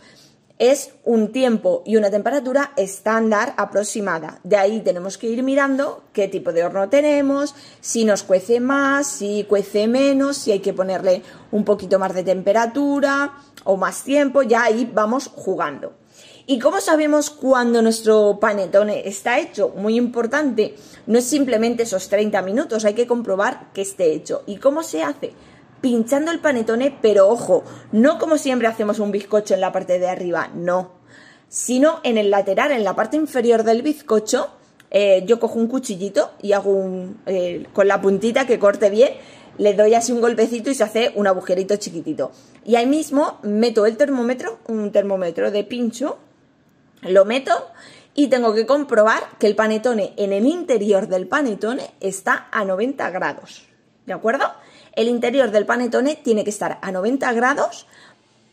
Es 0.59 0.91
un 1.03 1.31
tiempo 1.31 1.83
y 1.85 1.97
una 1.97 2.09
temperatura 2.09 2.73
estándar 2.77 3.53
aproximada. 3.57 4.39
De 4.43 4.57
ahí 4.57 4.81
tenemos 4.81 5.19
que 5.19 5.27
ir 5.27 5.43
mirando 5.43 6.03
qué 6.13 6.27
tipo 6.27 6.51
de 6.51 6.63
horno 6.63 6.89
tenemos, 6.89 7.53
si 7.79 8.05
nos 8.05 8.23
cuece 8.23 8.59
más, 8.59 9.05
si 9.05 9.43
cuece 9.43 9.87
menos, 9.87 10.37
si 10.37 10.51
hay 10.51 10.59
que 10.59 10.73
ponerle 10.73 11.21
un 11.51 11.63
poquito 11.63 11.99
más 11.99 12.15
de 12.15 12.23
temperatura 12.23 13.33
o 13.65 13.77
más 13.77 14.03
tiempo. 14.03 14.41
Ya 14.41 14.63
ahí 14.63 14.89
vamos 14.91 15.27
jugando. 15.27 15.93
¿Y 16.49 16.59
cómo 16.59 16.79
sabemos 16.79 17.29
cuando 17.29 17.81
nuestro 17.81 18.39
panetone 18.39 19.05
está 19.05 19.37
hecho? 19.37 19.73
Muy 19.75 19.97
importante, 19.97 20.75
no 21.05 21.19
es 21.19 21.25
simplemente 21.25 21.83
esos 21.83 22.07
30 22.07 22.41
minutos, 22.41 22.85
hay 22.85 22.93
que 22.93 23.05
comprobar 23.05 23.73
que 23.73 23.81
esté 23.81 24.13
hecho. 24.13 24.43
¿Y 24.47 24.55
cómo 24.55 24.81
se 24.81 25.03
hace? 25.03 25.33
Pinchando 25.81 26.31
el 26.31 26.39
panetone, 26.39 26.97
pero 27.01 27.27
ojo, 27.27 27.65
no 27.91 28.17
como 28.17 28.37
siempre 28.37 28.69
hacemos 28.69 28.99
un 28.99 29.11
bizcocho 29.11 29.55
en 29.55 29.59
la 29.59 29.73
parte 29.73 29.99
de 29.99 30.07
arriba, 30.07 30.49
no, 30.55 30.91
sino 31.49 31.99
en 32.03 32.17
el 32.17 32.29
lateral, 32.29 32.71
en 32.71 32.85
la 32.85 32.95
parte 32.95 33.17
inferior 33.17 33.63
del 33.63 33.81
bizcocho, 33.81 34.47
eh, 34.89 35.23
yo 35.25 35.41
cojo 35.41 35.59
un 35.59 35.67
cuchillito 35.67 36.31
y 36.41 36.53
hago 36.53 36.71
un, 36.71 37.19
eh, 37.25 37.67
con 37.73 37.89
la 37.89 37.99
puntita 37.99 38.47
que 38.47 38.57
corte 38.57 38.89
bien, 38.89 39.09
le 39.57 39.73
doy 39.73 39.95
así 39.95 40.13
un 40.13 40.21
golpecito 40.21 40.69
y 40.69 40.75
se 40.75 40.85
hace 40.85 41.11
un 41.15 41.27
agujerito 41.27 41.75
chiquitito. 41.75 42.31
Y 42.63 42.75
ahí 42.77 42.85
mismo 42.85 43.39
meto 43.43 43.85
el 43.85 43.97
termómetro, 43.97 44.59
un 44.69 44.93
termómetro 44.93 45.51
de 45.51 45.65
pincho, 45.65 46.19
lo 47.01 47.25
meto 47.25 47.67
y 48.13 48.27
tengo 48.27 48.53
que 48.53 48.65
comprobar 48.65 49.23
que 49.39 49.47
el 49.47 49.55
panetone 49.55 50.13
en 50.17 50.33
el 50.33 50.45
interior 50.45 51.07
del 51.07 51.27
panetone 51.27 51.91
está 51.99 52.47
a 52.51 52.65
90 52.65 53.09
grados. 53.11 53.67
¿De 54.05 54.13
acuerdo? 54.13 54.51
El 54.93 55.07
interior 55.07 55.51
del 55.51 55.65
panetone 55.65 56.15
tiene 56.15 56.43
que 56.43 56.49
estar 56.49 56.79
a 56.81 56.91
90 56.91 57.31
grados, 57.33 57.85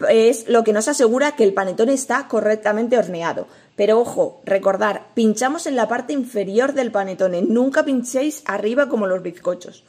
es 0.08 0.48
lo 0.48 0.64
que 0.64 0.72
nos 0.72 0.88
asegura 0.88 1.36
que 1.36 1.44
el 1.44 1.54
panetone 1.54 1.94
está 1.94 2.28
correctamente 2.28 2.98
horneado. 2.98 3.46
Pero 3.76 3.98
ojo, 3.98 4.42
recordar, 4.44 5.06
pinchamos 5.14 5.66
en 5.66 5.76
la 5.76 5.88
parte 5.88 6.12
inferior 6.12 6.74
del 6.74 6.92
panetone, 6.92 7.42
nunca 7.42 7.84
pinchéis 7.84 8.42
arriba 8.44 8.88
como 8.88 9.06
los 9.06 9.22
bizcochos. 9.22 9.84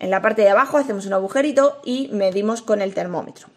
En 0.00 0.10
la 0.10 0.20
parte 0.20 0.42
de 0.42 0.50
abajo 0.50 0.76
hacemos 0.76 1.06
un 1.06 1.14
agujerito 1.14 1.80
y 1.84 2.08
medimos 2.12 2.60
con 2.60 2.82
el 2.82 2.92
termómetro. 2.92 3.48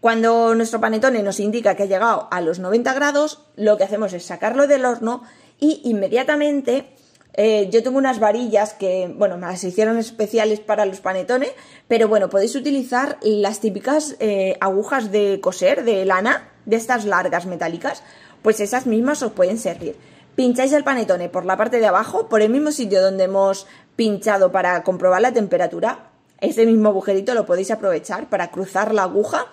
Cuando 0.00 0.54
nuestro 0.54 0.80
panetone 0.80 1.22
nos 1.22 1.40
indica 1.40 1.74
que 1.74 1.82
ha 1.82 1.86
llegado 1.86 2.26
a 2.30 2.40
los 2.40 2.58
90 2.58 2.94
grados, 2.94 3.42
lo 3.56 3.76
que 3.76 3.84
hacemos 3.84 4.14
es 4.14 4.24
sacarlo 4.24 4.66
del 4.66 4.86
horno 4.86 5.22
y 5.58 5.82
inmediatamente 5.84 6.86
eh, 7.34 7.68
yo 7.70 7.82
tengo 7.82 7.98
unas 7.98 8.18
varillas 8.18 8.72
que, 8.72 9.14
bueno, 9.14 9.36
me 9.36 9.46
las 9.46 9.62
hicieron 9.62 9.98
especiales 9.98 10.58
para 10.58 10.86
los 10.86 11.00
panetones, 11.00 11.52
pero 11.86 12.08
bueno, 12.08 12.30
podéis 12.30 12.56
utilizar 12.56 13.18
las 13.20 13.60
típicas 13.60 14.16
eh, 14.20 14.56
agujas 14.60 15.12
de 15.12 15.38
coser, 15.42 15.84
de 15.84 16.06
lana, 16.06 16.48
de 16.64 16.76
estas 16.76 17.04
largas 17.04 17.44
metálicas, 17.44 18.02
pues 18.40 18.60
esas 18.60 18.86
mismas 18.86 19.22
os 19.22 19.32
pueden 19.32 19.58
servir. 19.58 19.96
Pincháis 20.34 20.72
el 20.72 20.82
panetone 20.82 21.28
por 21.28 21.44
la 21.44 21.58
parte 21.58 21.78
de 21.78 21.86
abajo, 21.86 22.26
por 22.30 22.40
el 22.40 22.48
mismo 22.48 22.72
sitio 22.72 23.02
donde 23.02 23.24
hemos 23.24 23.66
pinchado 23.96 24.50
para 24.50 24.82
comprobar 24.82 25.20
la 25.20 25.32
temperatura, 25.32 26.06
ese 26.40 26.64
mismo 26.64 26.88
agujerito 26.88 27.34
lo 27.34 27.44
podéis 27.44 27.70
aprovechar 27.70 28.30
para 28.30 28.50
cruzar 28.50 28.94
la 28.94 29.02
aguja 29.02 29.46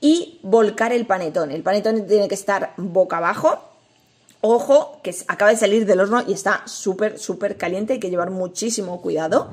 y 0.00 0.40
volcar 0.42 0.92
el 0.92 1.06
panetón. 1.06 1.50
El 1.50 1.62
panetón 1.62 2.06
tiene 2.06 2.28
que 2.28 2.34
estar 2.34 2.74
boca 2.76 3.18
abajo 3.18 3.70
Ojo, 4.42 5.00
que 5.02 5.14
acaba 5.28 5.50
de 5.50 5.56
salir 5.58 5.84
del 5.84 6.00
horno 6.00 6.22
y 6.26 6.32
está 6.32 6.62
súper, 6.66 7.18
súper 7.18 7.58
caliente, 7.58 7.94
hay 7.94 8.00
que 8.00 8.08
llevar 8.08 8.30
muchísimo 8.30 9.02
cuidado. 9.02 9.50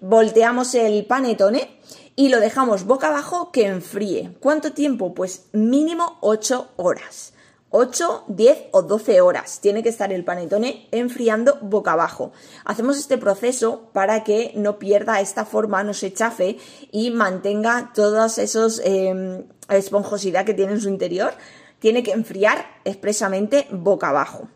Volteamos 0.00 0.74
el 0.74 1.06
panetone 1.06 1.78
y 2.16 2.28
lo 2.28 2.40
dejamos 2.40 2.84
boca 2.84 3.06
abajo 3.06 3.52
que 3.52 3.66
enfríe. 3.66 4.32
¿Cuánto 4.40 4.72
tiempo? 4.72 5.14
Pues 5.14 5.44
mínimo 5.52 6.18
8 6.22 6.70
horas. 6.74 7.34
8, 7.70 8.24
10 8.26 8.58
o 8.72 8.82
12 8.82 9.20
horas. 9.20 9.60
Tiene 9.60 9.84
que 9.84 9.90
estar 9.90 10.12
el 10.12 10.24
panetone 10.24 10.88
enfriando 10.90 11.58
boca 11.60 11.92
abajo. 11.92 12.32
Hacemos 12.64 12.98
este 12.98 13.18
proceso 13.18 13.90
para 13.92 14.24
que 14.24 14.52
no 14.56 14.78
pierda 14.80 15.20
esta 15.20 15.44
forma, 15.44 15.84
no 15.84 15.94
se 15.94 16.12
chafe 16.12 16.58
y 16.90 17.10
mantenga 17.10 17.92
todas 17.94 18.38
esas 18.38 18.80
eh, 18.84 19.44
esponjosidad 19.68 20.44
que 20.44 20.54
tiene 20.54 20.72
en 20.72 20.80
su 20.80 20.88
interior 20.88 21.34
tiene 21.78 22.02
que 22.02 22.12
enfriar 22.12 22.66
expresamente 22.84 23.66
boca 23.70 24.08
abajo. 24.08 24.48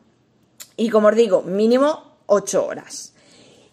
Y 0.77 0.91
como 0.91 1.09
os 1.09 1.17
digo, 1.17 1.43
mínimo 1.43 2.17
8 2.27 2.65
horas. 2.65 3.13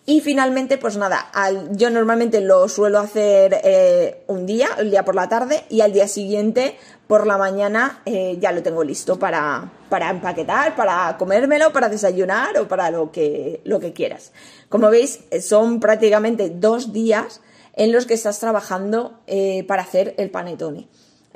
Y 0.09 0.21
finalmente, 0.21 0.77
pues 0.77 0.95
nada, 0.95 1.29
yo 1.71 1.89
normalmente 1.89 2.39
lo 2.39 2.69
suelo 2.69 2.99
hacer 2.99 3.59
eh, 3.61 4.23
un 4.27 4.45
día, 4.45 4.69
el 4.77 4.89
día 4.89 5.03
por 5.03 5.15
la 5.15 5.27
tarde, 5.27 5.65
y 5.69 5.81
al 5.81 5.91
día 5.91 6.07
siguiente, 6.07 6.77
por 7.07 7.27
la 7.27 7.37
mañana, 7.37 8.01
eh, 8.05 8.37
ya 8.39 8.53
lo 8.53 8.63
tengo 8.63 8.85
listo 8.85 9.19
para, 9.19 9.69
para, 9.89 10.09
empaquetar, 10.09 10.77
para 10.77 11.17
comérmelo, 11.17 11.73
para 11.73 11.89
desayunar 11.89 12.57
o 12.57 12.69
para 12.69 12.89
lo 12.89 13.11
que, 13.11 13.59
lo 13.65 13.81
que 13.81 13.91
quieras. 13.91 14.31
Como 14.69 14.89
veis, 14.89 15.19
son 15.41 15.81
prácticamente 15.81 16.49
dos 16.49 16.93
días 16.93 17.41
en 17.73 17.91
los 17.91 18.05
que 18.05 18.13
estás 18.13 18.39
trabajando 18.39 19.19
eh, 19.27 19.65
para 19.67 19.81
hacer 19.81 20.15
el 20.17 20.31
panetone. 20.31 20.87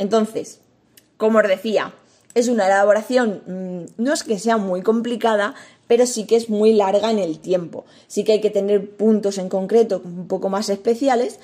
Entonces, 0.01 0.59
como 1.17 1.37
os 1.37 1.47
decía, 1.47 1.93
es 2.33 2.47
una 2.47 2.65
elaboración, 2.65 3.43
mm, 3.45 4.01
no 4.01 4.13
es 4.13 4.23
que 4.23 4.39
sea 4.39 4.57
muy 4.57 4.81
complicada, 4.81 5.53
pero 5.87 6.07
sí 6.07 6.25
que 6.25 6.37
es 6.37 6.49
muy 6.49 6.73
larga 6.73 7.11
en 7.11 7.19
el 7.19 7.37
tiempo. 7.37 7.85
Sí 8.07 8.23
que 8.23 8.31
hay 8.31 8.41
que 8.41 8.49
tener 8.49 8.89
puntos 8.89 9.37
en 9.37 9.47
concreto 9.47 10.01
un 10.03 10.27
poco 10.27 10.49
más 10.49 10.69
especiales, 10.69 11.39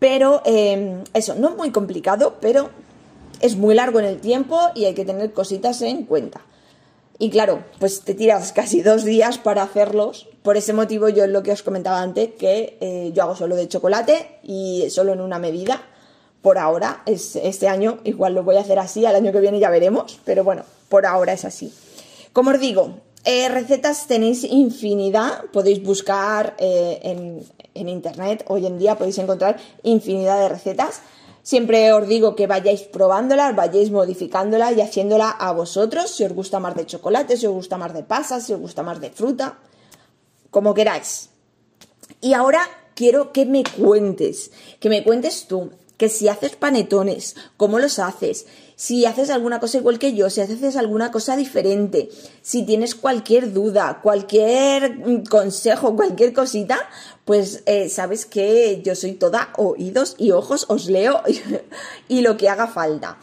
pero 0.00 0.42
em, 0.44 1.04
eso, 1.14 1.36
no 1.36 1.50
es 1.50 1.56
muy 1.56 1.70
complicado, 1.70 2.38
pero 2.40 2.70
es 3.40 3.54
muy 3.54 3.76
largo 3.76 4.00
en 4.00 4.06
el 4.06 4.18
tiempo 4.18 4.58
y 4.74 4.86
hay 4.86 4.94
que 4.94 5.04
tener 5.04 5.32
cositas 5.32 5.80
en 5.82 6.04
cuenta. 6.04 6.40
Y 7.20 7.30
claro, 7.30 7.62
pues 7.78 8.00
te 8.00 8.14
tiras 8.14 8.52
casi 8.60 8.82
dos 8.82 9.04
días 9.04 9.38
para 9.38 9.62
hacerlos. 9.62 10.26
Por 10.42 10.56
ese 10.56 10.72
motivo 10.72 11.08
yo 11.10 11.22
es 11.22 11.30
lo 11.30 11.44
que 11.44 11.52
os 11.52 11.62
comentaba 11.62 12.02
antes, 12.02 12.30
que 12.40 12.76
eh, 12.80 13.12
yo 13.14 13.22
hago 13.22 13.36
solo 13.36 13.54
de 13.54 13.68
chocolate 13.68 14.40
y 14.42 14.90
solo 14.90 15.12
en 15.12 15.20
una 15.20 15.38
medida 15.38 15.80
por 16.42 16.58
ahora, 16.58 17.02
es, 17.06 17.36
este 17.36 17.68
año 17.68 17.98
igual 18.04 18.34
lo 18.34 18.42
voy 18.42 18.56
a 18.56 18.60
hacer 18.60 18.78
así, 18.78 19.04
al 19.04 19.16
año 19.16 19.32
que 19.32 19.40
viene 19.40 19.58
ya 19.58 19.70
veremos, 19.70 20.20
pero 20.24 20.44
bueno, 20.44 20.62
por 20.88 21.06
ahora 21.06 21.32
es 21.32 21.44
así. 21.44 21.72
Como 22.32 22.50
os 22.50 22.60
digo, 22.60 23.00
eh, 23.24 23.48
recetas 23.48 24.06
tenéis 24.06 24.44
infinidad, 24.44 25.44
podéis 25.52 25.82
buscar 25.82 26.54
eh, 26.58 27.00
en, 27.02 27.44
en 27.74 27.88
internet, 27.88 28.44
hoy 28.48 28.66
en 28.66 28.78
día 28.78 28.96
podéis 28.96 29.18
encontrar 29.18 29.56
infinidad 29.82 30.40
de 30.40 30.48
recetas. 30.48 31.00
Siempre 31.42 31.92
os 31.92 32.06
digo 32.06 32.36
que 32.36 32.46
vayáis 32.46 32.82
probándolas, 32.82 33.56
vayáis 33.56 33.90
modificándolas 33.90 34.76
y 34.76 34.82
haciéndola 34.82 35.30
a 35.30 35.52
vosotros, 35.52 36.10
si 36.10 36.24
os 36.24 36.32
gusta 36.32 36.60
más 36.60 36.76
de 36.76 36.86
chocolate, 36.86 37.36
si 37.36 37.46
os 37.46 37.54
gusta 37.54 37.78
más 37.78 37.94
de 37.94 38.02
pasas, 38.02 38.44
si 38.44 38.52
os 38.52 38.60
gusta 38.60 38.82
más 38.82 39.00
de 39.00 39.10
fruta, 39.10 39.58
como 40.50 40.74
queráis. 40.74 41.30
Y 42.20 42.34
ahora 42.34 42.60
quiero 42.94 43.32
que 43.32 43.46
me 43.46 43.64
cuentes, 43.64 44.50
que 44.78 44.88
me 44.88 45.02
cuentes 45.02 45.46
tú, 45.46 45.70
que 45.98 46.08
si 46.08 46.28
haces 46.28 46.56
panetones, 46.56 47.36
cómo 47.56 47.78
los 47.78 47.98
haces, 47.98 48.46
si 48.76 49.04
haces 49.04 49.28
alguna 49.28 49.58
cosa 49.58 49.78
igual 49.78 49.98
que 49.98 50.14
yo, 50.14 50.30
si 50.30 50.40
haces 50.40 50.76
alguna 50.76 51.10
cosa 51.10 51.36
diferente, 51.36 52.08
si 52.40 52.64
tienes 52.64 52.94
cualquier 52.94 53.52
duda, 53.52 53.98
cualquier 54.00 54.96
mm, 54.96 55.24
consejo, 55.24 55.96
cualquier 55.96 56.32
cosita, 56.32 56.78
pues 57.24 57.64
eh, 57.66 57.88
sabes 57.88 58.24
que 58.24 58.80
yo 58.82 58.94
soy 58.94 59.14
toda 59.14 59.52
oídos 59.56 60.14
y 60.16 60.30
ojos, 60.30 60.66
os 60.68 60.86
leo 60.86 61.20
y, 62.08 62.20
lo 62.20 62.36
que 62.36 62.48
haga 62.48 62.68
falta. 62.68 63.18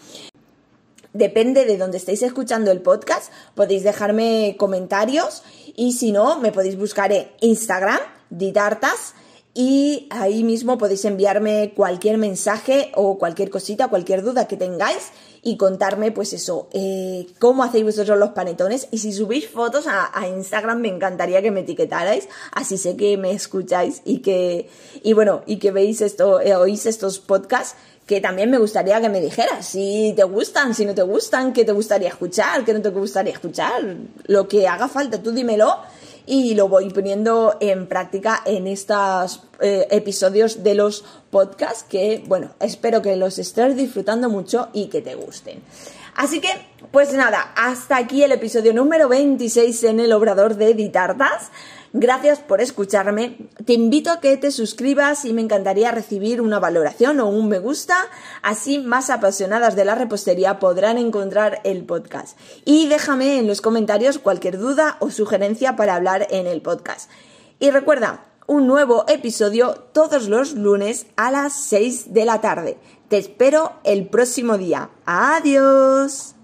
Depende 1.13 1.63
de 1.63 1.77
donde 1.77 1.97
estéis 1.97 2.21
escuchando 2.23 2.71
el 2.71 2.81
podcast, 2.81 3.31
podéis 3.55 3.83
dejarme 3.83 4.57
comentarios 4.59 5.43
y 5.77 5.93
si 5.93 6.11
no, 6.11 6.39
me 6.39 6.51
podéis 6.51 6.77
buscar 6.77 7.13
en 7.13 7.31
Instagram, 7.39 8.01
ditartas, 8.29 9.15
y 9.57 10.07
ahí 10.09 10.43
mismo 10.43 10.77
podéis 10.77 11.05
enviarme 11.05 11.71
cualquier 11.73 12.17
mensaje 12.17 12.91
o 12.93 13.17
cualquier 13.17 13.49
cosita, 13.49 13.87
cualquier 13.87 14.21
duda 14.21 14.49
que 14.49 14.57
tengáis 14.57 15.11
y 15.41 15.55
contarme 15.55 16.11
pues 16.11 16.33
eso, 16.33 16.67
eh, 16.73 17.27
cómo 17.39 17.63
hacéis 17.63 17.85
vosotros 17.85 18.19
los 18.19 18.31
panetones. 18.31 18.89
Y 18.91 18.97
si 18.97 19.13
subís 19.13 19.47
fotos 19.47 19.85
a, 19.87 20.11
Instagram 20.27 20.81
me 20.81 20.89
encantaría 20.89 21.41
que 21.41 21.51
me 21.51 21.61
etiquetarais, 21.61 22.27
así 22.51 22.77
sé 22.77 22.97
que 22.97 23.15
me 23.15 23.31
escucháis 23.31 24.01
y 24.03 24.17
que, 24.17 24.69
y 25.01 25.13
bueno, 25.13 25.41
y 25.45 25.55
que 25.55 25.71
veis 25.71 26.01
esto, 26.01 26.41
eh, 26.41 26.53
oís 26.53 26.85
estos 26.85 27.19
podcasts 27.19 27.77
que 28.05 28.19
también 28.19 28.51
me 28.51 28.57
gustaría 28.57 28.99
que 28.99 29.07
me 29.07 29.21
dijeras 29.21 29.65
si 29.65 30.13
te 30.17 30.25
gustan, 30.25 30.75
si 30.75 30.85
no 30.85 30.93
te 30.93 31.03
gustan, 31.03 31.53
qué 31.53 31.63
te 31.63 31.71
gustaría 31.71 32.09
escuchar, 32.09 32.65
qué 32.65 32.73
no 32.73 32.81
te 32.81 32.89
gustaría 32.89 33.31
escuchar, 33.31 33.95
lo 34.25 34.49
que 34.49 34.67
haga 34.67 34.89
falta, 34.89 35.23
tú 35.23 35.31
dímelo 35.31 35.77
y 36.25 36.55
lo 36.55 36.67
voy 36.67 36.89
poniendo 36.89 37.57
en 37.59 37.88
práctica 37.88 38.41
en 38.45 38.67
estos 38.67 39.43
eh, 39.59 39.88
episodios 39.91 40.63
de 40.63 40.75
los 40.75 41.03
podcasts 41.29 41.83
que, 41.83 42.23
bueno, 42.27 42.51
espero 42.59 43.01
que 43.01 43.15
los 43.15 43.39
estés 43.39 43.75
disfrutando 43.75 44.29
mucho 44.29 44.69
y 44.73 44.88
que 44.88 45.01
te 45.01 45.15
gusten. 45.15 45.61
Así 46.15 46.39
que, 46.39 46.49
pues 46.91 47.13
nada, 47.13 47.53
hasta 47.55 47.97
aquí 47.97 48.23
el 48.23 48.31
episodio 48.31 48.73
número 48.73 49.09
26 49.09 49.83
en 49.83 49.99
el 49.99 50.13
Obrador 50.13 50.55
de 50.55 50.71
Editartas. 50.71 51.51
Gracias 51.97 52.39
por 52.39 52.60
escucharme. 52.60 53.38
Te 53.63 53.71
invito 53.71 54.12
a 54.12 54.19
que 54.19 54.36
te 54.36 54.51
suscribas 54.51 55.23
y 55.23 55.31
me 55.31 55.41
encantaría 55.41 55.91
recibir 55.91 56.41
una 56.41 56.60
valoración 56.60 57.21
o 57.21 57.29
un 57.29 57.47
me 57.47 57.58
gusta. 57.58 57.95
Así 58.41 58.79
más 58.79 59.10
apasionadas 59.10 59.77
de 59.77 59.86
la 59.86 59.95
repostería 59.95 60.60
podrán 60.60 60.97
encontrar 60.97 61.62
el 61.63 61.86
podcast. 61.86 62.38
Y 62.65 62.89
déjame 62.89 63.39
en 63.39 63.47
los 63.47 63.62
comentarios 63.62 64.19
cualquier 64.19 64.58
duda 64.58 64.97
o 64.99 65.10
sugerencia 65.10 65.77
para 65.77 65.95
hablar 65.95 66.27
en 66.31 66.47
el 66.47 66.62
podcast. 66.62 67.10
Y 67.60 67.71
recuerda, 67.71 68.25
un 68.45 68.67
nuevo 68.67 69.05
episodio 69.08 69.75
todos 69.93 70.27
los 70.27 70.51
lunes 70.51 71.08
a 71.15 71.31
las 71.31 71.53
6 71.53 72.13
de 72.13 72.25
la 72.25 72.41
tarde. 72.41 72.77
Te 73.08 73.17
espero 73.17 73.71
el 73.86 74.10
próximo 74.10 74.58
día. 74.58 74.89
Adiós. 75.05 76.35